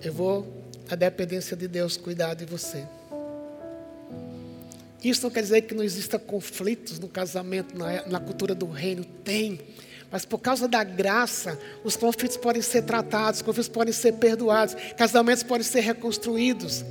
Eu 0.03 0.13
vou 0.13 0.58
a 0.91 0.95
dependência 0.95 1.57
de 1.57 1.69
Deus 1.69 1.97
cuidar 1.97 2.35
de 2.35 2.45
você. 2.45 2.85
Isso 5.03 5.23
não 5.23 5.31
quer 5.31 5.43
dizer 5.43 5.63
que 5.63 5.75
não 5.75 5.83
exista 5.83 6.19
conflitos 6.19 6.99
no 6.99 7.09
casamento, 7.09 7.77
na, 7.77 8.07
na 8.07 8.21
cultura 8.21 8.55
do 8.55 8.67
reino. 8.67 9.05
Tem. 9.05 9.61
Mas 10.11 10.25
por 10.25 10.39
causa 10.39 10.67
da 10.67 10.83
graça, 10.83 11.59
os 11.85 11.97
conflitos 11.97 12.37
podem 12.37 12.63
ser 12.63 12.83
tratados, 12.83 13.41
os 13.41 13.47
conflitos 13.47 13.69
podem 13.69 13.93
ser 13.93 14.13
perdoados, 14.15 14.75
casamentos 14.97 15.43
podem 15.43 15.65
ser 15.65 15.81
reconstruídos. 15.81 16.85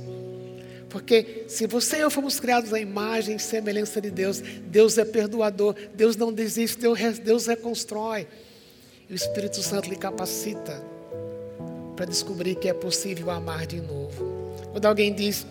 Porque 0.88 1.44
se 1.48 1.66
você 1.66 1.98
e 1.98 2.00
eu 2.00 2.10
fomos 2.10 2.40
criados 2.40 2.72
à 2.72 2.80
imagem 2.80 3.36
e 3.36 3.38
semelhança 3.38 4.00
de 4.00 4.10
Deus, 4.10 4.40
Deus 4.40 4.96
é 4.96 5.04
perdoador, 5.04 5.74
Deus 5.94 6.16
não 6.16 6.32
desiste, 6.32 6.78
Deus, 6.78 6.98
Deus 7.18 7.46
reconstrói. 7.46 8.26
E 9.08 9.12
o 9.12 9.16
Espírito 9.16 9.62
Santo 9.62 9.90
lhe 9.90 9.96
capacita 9.96 10.97
para 11.98 12.06
descobrir 12.06 12.54
que 12.54 12.68
é 12.68 12.72
possível 12.72 13.28
amar 13.28 13.66
de 13.66 13.80
novo. 13.80 14.54
Quando 14.70 14.86
alguém 14.86 15.12
diz, 15.12 15.44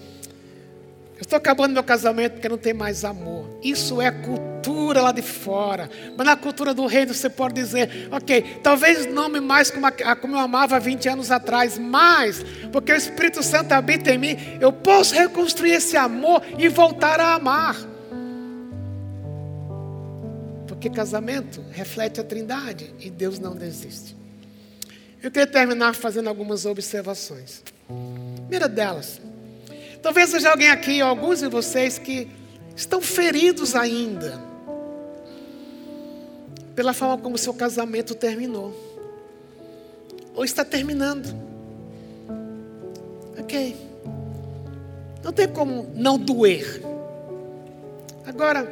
Eu 1.18 1.24
estou 1.24 1.36
acabando 1.36 1.74
meu 1.74 1.84
casamento 1.84 2.34
porque 2.34 2.48
não 2.48 2.60
tem 2.60 2.76
mais 2.76 3.04
amor. 3.04 3.50
Isso 3.64 4.00
é 4.00 4.12
cultura 4.12 5.02
lá 5.02 5.12
de 5.12 5.24
fora. 5.24 5.89
Mas 6.16 6.28
na 6.28 6.38
cultura 6.38 6.76
do 6.76 6.86
reino 6.86 7.12
você 7.12 7.28
pode 7.28 7.56
dizer, 7.56 8.08
ok, 8.12 8.60
talvez 8.62 9.08
não 9.12 9.28
me 9.28 9.41
mais 9.41 9.72
como, 9.72 9.88
como 10.22 10.36
eu 10.36 10.39
amava 10.39 10.80
20 10.80 11.10
anos 11.10 11.32
atrás, 11.32 11.78
mas 11.78 12.45
porque 12.72 12.93
o 12.93 12.95
Espírito 12.95 13.41
Santo 13.41 13.72
habita 13.74 14.12
em 14.12 14.18
mim, 14.20 14.38
eu 14.62 14.72
posso 14.72 15.16
reconstruir 15.16 15.72
esse 15.72 15.98
amor 15.98 16.41
e 16.58 16.70
voltar 16.70 17.20
a 17.20 17.34
amar. 17.34 17.76
Porque 20.68 20.88
casamento 20.88 21.64
reflete 21.72 22.22
a 22.22 22.24
trindade 22.24 22.93
e 23.00 23.10
Deus 23.10 23.39
não 23.39 23.56
desiste. 23.56 24.16
Eu 25.22 25.32
queria 25.32 25.47
terminar 25.47 25.95
fazendo 25.95 26.28
algumas 26.28 26.65
observações. 26.65 27.63
Primeira 28.47 28.68
delas, 28.68 29.20
Talvez 30.01 30.30
seja 30.30 30.51
alguém 30.51 30.70
aqui, 30.70 31.01
alguns 31.01 31.39
de 31.39 31.47
vocês 31.47 31.97
que 31.97 32.30
estão 32.76 33.01
feridos 33.01 33.76
ainda 33.76 34.39
pela 36.76 36.93
forma 36.93 37.18
como 37.18 37.38
seu 37.38 37.53
casamento 37.53 38.13
terminou, 38.13 38.74
ou 40.34 40.45
está 40.45 40.63
terminando. 40.63 41.28
Ok, 43.39 43.76
não 45.24 45.34
tem 45.34 45.47
como 45.47 45.91
não 45.95 46.18
doer. 46.18 46.82
Agora, 48.26 48.72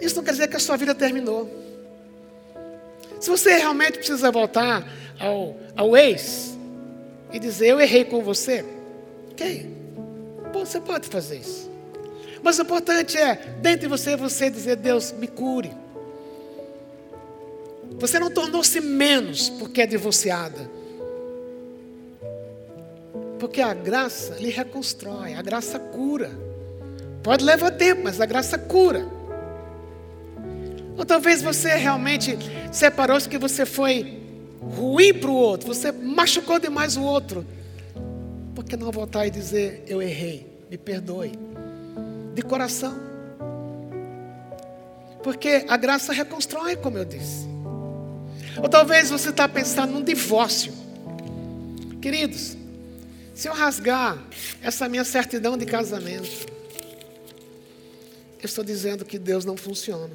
isso 0.00 0.16
não 0.16 0.24
quer 0.24 0.32
dizer 0.32 0.48
que 0.48 0.56
a 0.56 0.60
sua 0.60 0.76
vida 0.76 0.94
terminou. 0.94 1.48
Se 3.20 3.28
você 3.28 3.58
realmente 3.58 3.98
precisa 3.98 4.30
voltar 4.32 4.84
ao, 5.18 5.56
ao 5.76 5.96
ex 5.96 6.56
e 7.32 7.38
dizer: 7.38 7.68
Eu 7.68 7.80
errei 7.80 8.04
com 8.04 8.22
você, 8.22 8.64
ok. 9.32 9.76
Você 10.52 10.80
pode 10.80 11.08
fazer 11.08 11.38
isso. 11.38 11.70
Mas 12.42 12.58
o 12.58 12.62
importante 12.62 13.18
é, 13.18 13.34
dentro 13.60 13.80
de 13.80 13.86
você, 13.88 14.16
você 14.16 14.50
dizer: 14.50 14.76
Deus, 14.76 15.12
me 15.12 15.26
cure. 15.26 15.70
Você 17.98 18.18
não 18.18 18.30
tornou-se 18.30 18.80
menos 18.80 19.48
porque 19.48 19.82
é 19.82 19.86
divorciada. 19.86 20.70
Porque 23.38 23.60
a 23.60 23.72
graça 23.72 24.34
lhe 24.38 24.50
reconstrói, 24.50 25.34
a 25.34 25.42
graça 25.42 25.78
cura. 25.78 26.30
Pode 27.22 27.44
levar 27.44 27.70
tempo, 27.72 28.02
mas 28.04 28.20
a 28.20 28.26
graça 28.26 28.58
cura. 28.58 29.06
Ou 30.96 31.04
talvez 31.04 31.40
você 31.40 31.74
realmente 31.74 32.36
separou-se 32.72 33.26
porque 33.26 33.38
você 33.38 33.64
foi 33.64 34.17
ruim 34.60 35.14
para 35.14 35.30
o 35.30 35.34
outro, 35.34 35.68
você 35.68 35.92
machucou 35.92 36.58
demais 36.58 36.96
o 36.96 37.02
outro. 37.02 37.46
Por 38.54 38.64
que 38.64 38.76
não 38.76 38.90
voltar 38.90 39.26
e 39.26 39.30
dizer: 39.30 39.84
Eu 39.86 40.02
errei? 40.02 40.58
me 40.70 40.76
perdoe. 40.76 41.32
De 42.34 42.42
coração. 42.42 42.94
Porque 45.22 45.64
a 45.68 45.76
graça 45.76 46.12
reconstrói, 46.12 46.76
como 46.76 46.98
eu 46.98 47.04
disse. 47.04 47.46
Ou 48.62 48.68
talvez 48.68 49.10
você 49.10 49.30
está 49.30 49.48
pensando 49.48 49.92
num 49.92 50.02
divórcio. 50.02 50.72
Queridos, 52.00 52.56
se 53.34 53.48
eu 53.48 53.54
rasgar 53.54 54.18
essa 54.62 54.88
minha 54.88 55.04
certidão 55.04 55.56
de 55.56 55.66
casamento, 55.66 56.46
eu 58.40 58.44
estou 58.44 58.62
dizendo 58.62 59.04
que 59.04 59.18
Deus 59.18 59.44
não 59.44 59.56
funciona. 59.56 60.12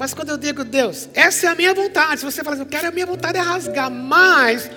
Mas 0.00 0.14
quando 0.14 0.30
eu 0.30 0.38
digo 0.38 0.64
Deus, 0.64 1.10
essa 1.12 1.46
é 1.46 1.50
a 1.50 1.54
minha 1.54 1.74
vontade. 1.74 2.20
Se 2.20 2.24
você 2.24 2.42
fala 2.42 2.56
assim, 2.56 2.62
eu 2.62 2.68
quero 2.70 2.88
a 2.88 2.90
minha 2.90 3.04
vontade 3.04 3.36
é 3.36 3.40
rasgar, 3.42 3.90
mas 3.90 4.70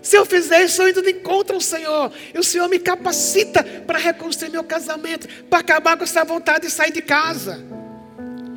se 0.00 0.16
eu 0.16 0.24
fizer 0.24 0.64
isso, 0.64 0.80
eu 0.80 1.02
de 1.02 1.10
encontro 1.10 1.56
ao 1.56 1.60
Senhor. 1.60 2.10
E 2.34 2.38
o 2.38 2.42
Senhor 2.42 2.66
me 2.66 2.78
capacita 2.78 3.62
para 3.62 3.98
reconstruir 3.98 4.48
meu 4.48 4.64
casamento, 4.64 5.28
para 5.50 5.58
acabar 5.58 5.98
com 5.98 6.04
essa 6.04 6.24
vontade 6.24 6.64
de 6.64 6.72
sair 6.72 6.92
de 6.92 7.02
casa. 7.02 7.62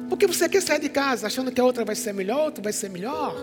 Porque 0.08 0.26
você 0.26 0.48
quer 0.48 0.62
sair 0.62 0.80
de 0.80 0.88
casa 0.88 1.28
achando 1.28 1.52
que 1.52 1.60
a 1.60 1.64
outra 1.66 1.84
vai 1.84 1.94
ser 1.96 2.14
melhor, 2.14 2.46
outra 2.46 2.64
vai 2.64 2.72
ser 2.72 2.90
melhor? 2.90 3.36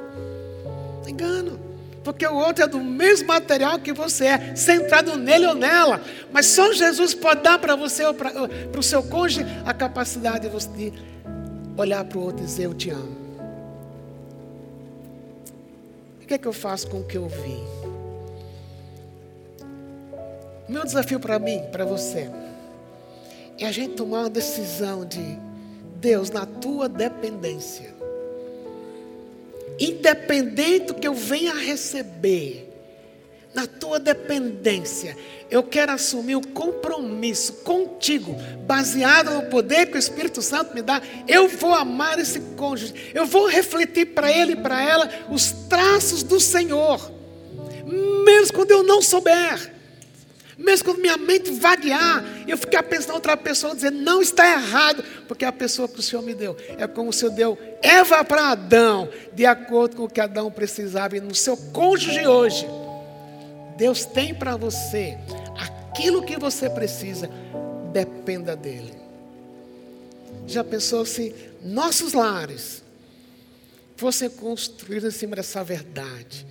Engano. 1.06 1.60
Porque 2.02 2.26
o 2.26 2.34
outro 2.34 2.64
é 2.64 2.66
do 2.66 2.80
mesmo 2.80 3.28
material 3.28 3.78
que 3.78 3.92
você 3.92 4.24
é, 4.24 4.56
centrado 4.56 5.18
nele 5.18 5.46
ou 5.46 5.54
nela. 5.54 6.00
Mas 6.32 6.46
só 6.46 6.72
Jesus 6.72 7.12
pode 7.12 7.42
dar 7.42 7.58
para 7.58 7.76
você 7.76 8.06
ou 8.06 8.14
para 8.14 8.32
o 8.74 8.82
seu 8.82 9.02
cônjuge 9.02 9.44
a 9.66 9.74
capacidade 9.74 10.46
de 10.46 10.48
você 10.48 10.94
olhar 11.80 12.04
para 12.04 12.18
o 12.18 12.22
outro 12.22 12.42
e 12.42 12.46
dizer: 12.46 12.64
Eu 12.64 12.74
te 12.74 12.90
amo. 12.90 13.16
O 16.22 16.26
que 16.26 16.34
é 16.34 16.38
que 16.38 16.46
eu 16.46 16.52
faço 16.52 16.88
com 16.88 17.00
o 17.00 17.04
que 17.04 17.18
eu 17.18 17.28
vi? 17.28 17.60
Meu 20.68 20.84
desafio 20.84 21.18
para 21.18 21.38
mim, 21.40 21.60
para 21.72 21.84
você, 21.84 22.30
é 23.58 23.66
a 23.66 23.72
gente 23.72 23.94
tomar 23.94 24.20
uma 24.20 24.30
decisão 24.30 25.04
de 25.04 25.36
Deus 25.96 26.30
na 26.30 26.46
tua 26.46 26.88
dependência. 26.88 27.92
Independente 29.78 30.86
do 30.86 30.94
que 30.94 31.08
eu 31.08 31.14
venha 31.14 31.54
receber, 31.54 32.69
na 33.54 33.66
tua 33.66 33.98
dependência, 33.98 35.16
eu 35.50 35.62
quero 35.62 35.90
assumir 35.90 36.36
o 36.36 36.46
compromisso 36.46 37.52
contigo, 37.64 38.36
baseado 38.64 39.32
no 39.32 39.42
poder 39.50 39.86
que 39.86 39.96
o 39.96 39.98
Espírito 39.98 40.40
Santo 40.40 40.72
me 40.72 40.80
dá. 40.80 41.02
Eu 41.26 41.48
vou 41.48 41.74
amar 41.74 42.18
esse 42.20 42.38
cônjuge, 42.56 42.94
eu 43.12 43.26
vou 43.26 43.48
refletir 43.48 44.06
para 44.06 44.30
ele 44.30 44.52
e 44.52 44.56
para 44.56 44.80
ela 44.80 45.10
os 45.28 45.50
traços 45.68 46.22
do 46.22 46.38
Senhor, 46.38 47.10
mesmo 48.24 48.54
quando 48.54 48.70
eu 48.70 48.84
não 48.84 49.02
souber. 49.02 49.80
Mesmo 50.56 50.84
quando 50.84 51.00
minha 51.00 51.16
mente 51.16 51.50
vaguear, 51.52 52.22
eu 52.46 52.56
ficar 52.58 52.82
pensando 52.82 53.14
outra 53.14 53.34
pessoa, 53.34 53.74
dizer, 53.74 53.90
não 53.90 54.20
está 54.20 54.46
errado, 54.46 55.02
porque 55.26 55.42
é 55.42 55.48
a 55.48 55.52
pessoa 55.52 55.88
que 55.88 55.98
o 55.98 56.02
Senhor 56.02 56.20
me 56.20 56.34
deu. 56.34 56.54
É 56.76 56.86
como 56.86 57.08
o 57.08 57.12
Senhor 57.14 57.30
deu 57.30 57.58
Eva 57.82 58.22
para 58.22 58.50
Adão, 58.50 59.08
de 59.32 59.46
acordo 59.46 59.96
com 59.96 60.04
o 60.04 60.08
que 60.08 60.20
Adão 60.20 60.50
precisava, 60.50 61.16
e 61.16 61.20
no 61.20 61.34
seu 61.34 61.56
cônjuge 61.56 62.26
hoje. 62.26 62.66
Deus 63.80 64.04
tem 64.04 64.34
para 64.34 64.58
você 64.58 65.16
aquilo 65.58 66.22
que 66.22 66.36
você 66.36 66.68
precisa, 66.68 67.30
dependa 67.90 68.54
dEle. 68.54 68.92
Já 70.46 70.62
pensou 70.62 71.06
se 71.06 71.34
nossos 71.62 72.12
lares 72.12 72.82
fossem 73.96 74.28
construídos 74.28 75.14
em 75.14 75.18
cima 75.18 75.34
dessa 75.34 75.64
verdade? 75.64 76.46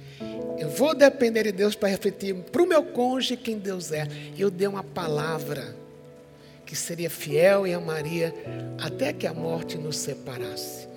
Eu 0.57 0.69
vou 0.69 0.95
depender 0.95 1.43
de 1.43 1.51
Deus 1.51 1.75
para 1.75 1.89
refletir 1.89 2.33
para 2.33 2.63
o 2.63 2.67
meu 2.67 2.83
cônjuge 2.83 3.37
quem 3.37 3.59
Deus 3.59 3.91
é. 3.91 4.07
E 4.35 4.41
eu 4.41 4.49
dei 4.49 4.67
uma 4.67 4.83
palavra 4.83 5.75
que 6.65 6.75
seria 6.75 7.11
fiel 7.11 7.67
e 7.67 7.75
amaria 7.75 8.33
até 8.79 9.13
que 9.13 9.27
a 9.27 9.35
morte 9.35 9.77
nos 9.77 9.97
separasse. 9.97 10.87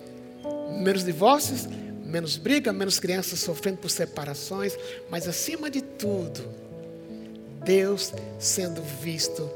Menos 0.78 1.04
divórcios, 1.04 1.68
menos 2.12 2.36
briga, 2.36 2.74
menos 2.74 3.00
crianças 3.00 3.40
sofrendo 3.40 3.78
por 3.78 3.90
separações, 3.90 4.76
mas 5.10 5.26
acima 5.26 5.70
de 5.70 5.80
tudo, 5.80 6.46
Deus 7.64 8.12
sendo 8.38 8.82
visto 9.00 9.50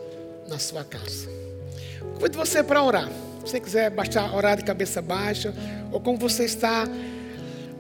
na 0.48 0.59
sua 0.59 0.82
casa. 0.82 1.28
Convido 2.14 2.38
você 2.38 2.62
para 2.62 2.82
orar. 2.82 3.11
Se 3.44 3.50
você 3.50 3.61
quiser 3.61 3.90
baixar, 3.90 4.34
orar 4.34 4.57
de 4.57 4.64
cabeça 4.64 5.02
baixa, 5.02 5.54
ou 5.92 6.00
como 6.00 6.16
você 6.16 6.46
está. 6.46 6.88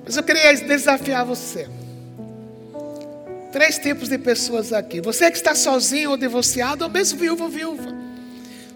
Mas 0.04 0.14
eu 0.14 0.22
queria 0.22 0.52
desafiar 0.54 1.24
você. 1.24 1.66
Três 3.50 3.78
tipos 3.78 4.10
de 4.10 4.18
pessoas 4.18 4.74
aqui. 4.74 5.00
Você 5.00 5.30
que 5.30 5.38
está 5.38 5.54
sozinho 5.54 6.10
ou 6.10 6.16
divorciado, 6.18 6.84
ou 6.84 6.90
mesmo 6.90 7.18
viúvo 7.18 7.44
ou 7.44 7.50
viúva. 7.50 7.94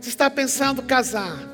Você 0.00 0.08
está 0.08 0.30
pensando 0.30 0.82
casar. 0.82 1.49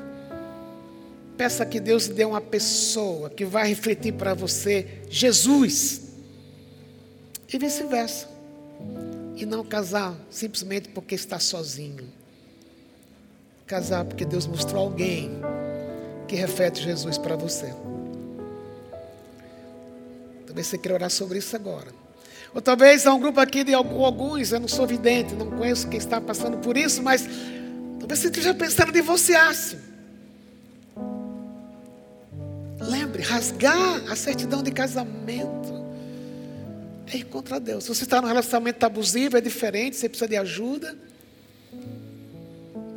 Peça 1.37 1.65
que 1.65 1.79
Deus 1.79 2.07
dê 2.07 2.25
uma 2.25 2.41
pessoa 2.41 3.29
que 3.29 3.45
vai 3.45 3.67
refletir 3.67 4.13
para 4.13 4.33
você 4.33 5.03
Jesus. 5.07 6.01
E 7.53 7.57
vice-versa. 7.59 8.27
E 9.35 9.45
não 9.45 9.63
casar 9.63 10.15
simplesmente 10.31 10.89
porque 10.89 11.13
está 11.13 11.39
sozinho. 11.39 12.11
Casar 13.67 14.03
porque 14.03 14.25
Deus 14.25 14.47
mostrou 14.47 14.81
alguém 14.81 15.31
que 16.27 16.35
reflete 16.35 16.81
Jesus 16.81 17.17
para 17.19 17.35
você. 17.35 17.73
Talvez 20.47 20.67
você 20.67 20.77
queira 20.77 20.95
orar 20.95 21.11
sobre 21.11 21.37
isso 21.37 21.55
agora. 21.55 21.87
Ou 22.55 22.61
talvez 22.61 23.05
há 23.05 23.13
um 23.13 23.19
grupo 23.19 23.39
aqui 23.39 23.63
de 23.63 23.73
alguns, 23.75 24.51
eu 24.51 24.59
não 24.59 24.67
sou 24.67 24.87
vidente, 24.87 25.35
não 25.35 25.51
conheço 25.51 25.87
quem 25.87 25.99
está 25.99 26.19
passando 26.19 26.57
por 26.57 26.75
isso, 26.75 27.03
mas 27.03 27.27
talvez 27.99 28.19
você 28.19 28.27
esteja 28.27 28.53
pensando 28.55 28.89
em 28.89 28.93
divorciar-se. 28.93 29.77
Lembre, 32.87 33.21
rasgar 33.21 34.11
a 34.11 34.15
certidão 34.15 34.63
de 34.63 34.71
casamento 34.71 35.85
é 37.11 37.17
ir 37.17 37.25
contra 37.25 37.59
Deus. 37.59 37.83
Se 37.83 37.89
você 37.93 38.03
está 38.03 38.21
num 38.21 38.27
relacionamento 38.27 38.85
abusivo, 38.85 39.37
é 39.37 39.41
diferente, 39.41 39.95
você 39.95 40.09
precisa 40.09 40.27
de 40.27 40.35
ajuda. 40.35 40.97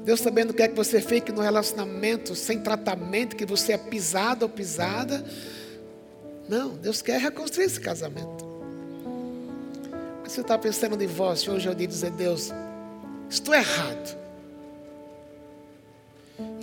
Deus 0.04 0.20
também 0.20 0.44
não 0.44 0.52
quer 0.52 0.68
que 0.68 0.74
você 0.74 1.00
fique 1.00 1.30
no 1.30 1.40
relacionamento 1.40 2.34
sem 2.34 2.60
tratamento, 2.60 3.36
que 3.36 3.46
você 3.46 3.72
é 3.72 3.78
pisado 3.78 4.44
ou 4.44 4.48
pisada. 4.48 5.24
Não, 6.48 6.70
Deus 6.70 7.02
quer 7.02 7.20
reconstruir 7.20 7.66
esse 7.66 7.80
casamento. 7.80 8.48
Você 10.24 10.40
está 10.40 10.56
pensando 10.56 10.94
em 10.94 10.98
divórcio, 10.98 11.52
hoje 11.52 11.68
é 11.68 11.70
o 11.70 11.74
dia 11.74 11.86
de 11.86 11.92
dizer, 11.92 12.10
Deus, 12.12 12.50
Estou 13.30 13.54
errado. 13.54 14.19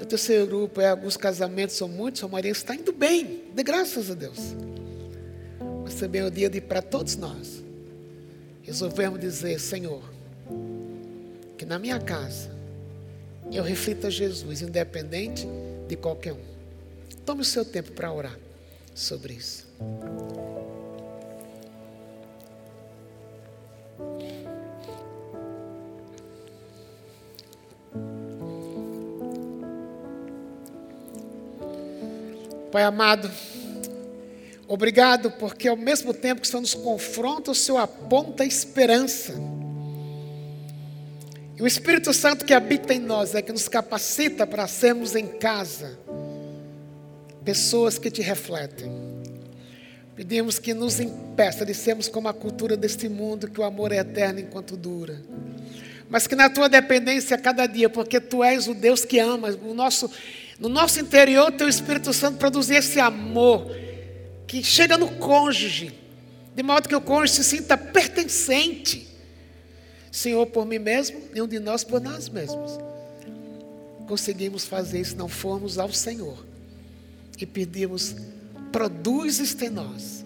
O 0.01 0.05
terceiro 0.05 0.45
grupo 0.47 0.79
é 0.79 0.89
alguns 0.89 1.17
casamentos 1.17 1.75
são 1.75 1.87
muitos, 1.87 2.19
sua 2.19 2.29
maioria 2.29 2.51
está 2.51 2.75
indo 2.75 2.93
bem, 2.93 3.43
de 3.53 3.63
graças 3.63 4.11
a 4.11 4.13
Deus. 4.13 4.55
Mas 5.83 5.95
também 5.95 6.21
é 6.21 6.25
o 6.25 6.31
dia 6.31 6.49
de 6.49 6.61
para 6.61 6.81
todos 6.81 7.15
nós 7.15 7.63
resolvermos 8.63 9.19
dizer, 9.19 9.59
Senhor, 9.59 10.03
que 11.57 11.65
na 11.65 11.79
minha 11.79 11.99
casa 11.99 12.51
eu 13.51 13.63
reflita 13.63 14.11
Jesus, 14.11 14.61
independente 14.61 15.47
de 15.87 15.95
qualquer 15.95 16.33
um. 16.33 16.47
Tome 17.25 17.41
o 17.41 17.45
seu 17.45 17.63
tempo 17.63 17.91
para 17.93 18.11
orar 18.11 18.37
sobre 18.93 19.33
isso. 19.33 19.65
Pai 32.71 32.83
amado, 32.83 33.31
obrigado 34.67 35.31
porque 35.31 35.67
ao 35.67 35.77
mesmo 35.77 36.13
tempo 36.13 36.41
que 36.41 36.47
o 36.47 36.49
Senhor 36.49 36.61
nos 36.61 36.73
confronta, 36.73 37.51
o 37.51 37.55
Senhor 37.55 37.77
aponta 37.77 38.43
a 38.43 38.45
esperança. 38.45 39.33
E 41.55 41.61
o 41.61 41.65
Espírito 41.65 42.13
Santo 42.13 42.45
que 42.45 42.53
habita 42.53 42.93
em 42.93 42.99
nós 42.99 43.33
é 43.33 43.41
que 43.41 43.51
nos 43.51 43.67
capacita 43.67 44.45
para 44.45 44.67
sermos 44.67 45.15
em 45.15 45.25
casa 45.25 45.97
pessoas 47.43 47.97
que 47.97 48.11
te 48.11 48.21
refletem. 48.21 48.91
Pedimos 50.13 50.59
que 50.59 50.73
nos 50.73 50.99
impeça 50.99 51.65
de 51.65 51.73
sermos 51.73 52.07
como 52.07 52.27
a 52.27 52.33
cultura 52.33 52.75
deste 52.75 53.07
mundo, 53.07 53.49
que 53.49 53.61
o 53.61 53.63
amor 53.63 53.91
é 53.91 53.97
eterno 53.97 54.39
enquanto 54.39 54.75
dura. 54.75 55.21
Mas 56.09 56.27
que 56.27 56.35
na 56.35 56.49
tua 56.49 56.67
dependência 56.67 57.37
cada 57.37 57.65
dia, 57.65 57.89
porque 57.89 58.19
tu 58.19 58.43
és 58.43 58.67
o 58.67 58.73
Deus 58.73 59.05
que 59.05 59.19
ama, 59.19 59.49
o 59.63 59.73
nosso 59.73 60.11
no 60.59 60.69
nosso 60.69 60.99
interior, 60.99 61.51
teu 61.51 61.69
Espírito 61.69 62.11
Santo 62.11 62.37
produzir 62.37 62.75
esse 62.75 62.99
amor 62.99 63.69
que 64.47 64.63
chega 64.63 64.97
no 64.97 65.09
cônjuge, 65.17 65.93
de 66.55 66.63
modo 66.63 66.89
que 66.89 66.95
o 66.95 67.01
cônjuge 67.01 67.33
se 67.33 67.43
sinta 67.43 67.77
pertencente. 67.77 69.07
Senhor, 70.11 70.47
por 70.47 70.65
mim 70.65 70.79
mesmo, 70.79 71.21
nenhum 71.31 71.47
de 71.47 71.59
nós 71.59 71.83
por 71.83 72.01
nós 72.01 72.27
mesmos. 72.27 72.79
Conseguimos 74.07 74.65
fazer 74.65 75.01
isso, 75.01 75.15
não 75.15 75.27
formos 75.27 75.77
ao 75.77 75.91
Senhor 75.91 76.43
e 77.37 77.45
pedimos, 77.45 78.15
produz 78.71 79.37
isto 79.39 79.63
em 79.63 79.69
nós. 79.69 80.25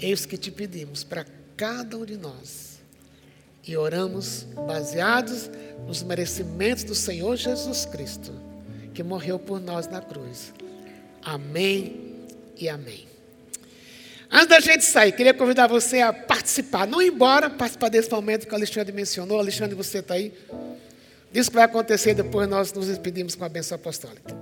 Eis 0.00 0.24
que 0.24 0.36
te 0.36 0.52
pedimos 0.52 1.02
para 1.02 1.26
cada 1.56 1.96
um 1.96 2.04
de 2.04 2.16
nós. 2.16 2.78
E 3.66 3.76
oramos 3.76 4.46
baseados 4.66 5.50
nos 5.86 6.04
merecimentos 6.04 6.84
do 6.84 6.94
Senhor 6.94 7.34
Jesus 7.36 7.84
Cristo 7.84 8.32
que 8.98 9.02
morreu 9.04 9.38
por 9.38 9.60
nós 9.60 9.86
na 9.86 10.00
cruz. 10.00 10.52
Amém 11.22 12.26
e 12.56 12.68
amém. 12.68 13.06
Antes 14.28 14.48
da 14.48 14.58
gente 14.58 14.84
sair, 14.84 15.12
queria 15.12 15.32
convidar 15.32 15.68
você 15.68 16.00
a 16.00 16.12
participar, 16.12 16.84
não 16.84 17.00
ir 17.00 17.12
embora, 17.12 17.48
participar 17.48 17.90
desse 17.90 18.10
momento 18.10 18.44
que 18.44 18.52
o 18.52 18.56
Alexandre 18.56 18.92
mencionou. 18.92 19.38
Alexandre, 19.38 19.76
você 19.76 19.98
está 19.98 20.14
aí? 20.14 20.32
Diz 21.30 21.48
que 21.48 21.54
vai 21.54 21.62
acontecer 21.62 22.12
depois 22.12 22.48
nós 22.48 22.72
nos 22.72 22.88
despedimos 22.88 23.36
com 23.36 23.44
a 23.44 23.48
benção 23.48 23.76
apostólica. 23.76 24.36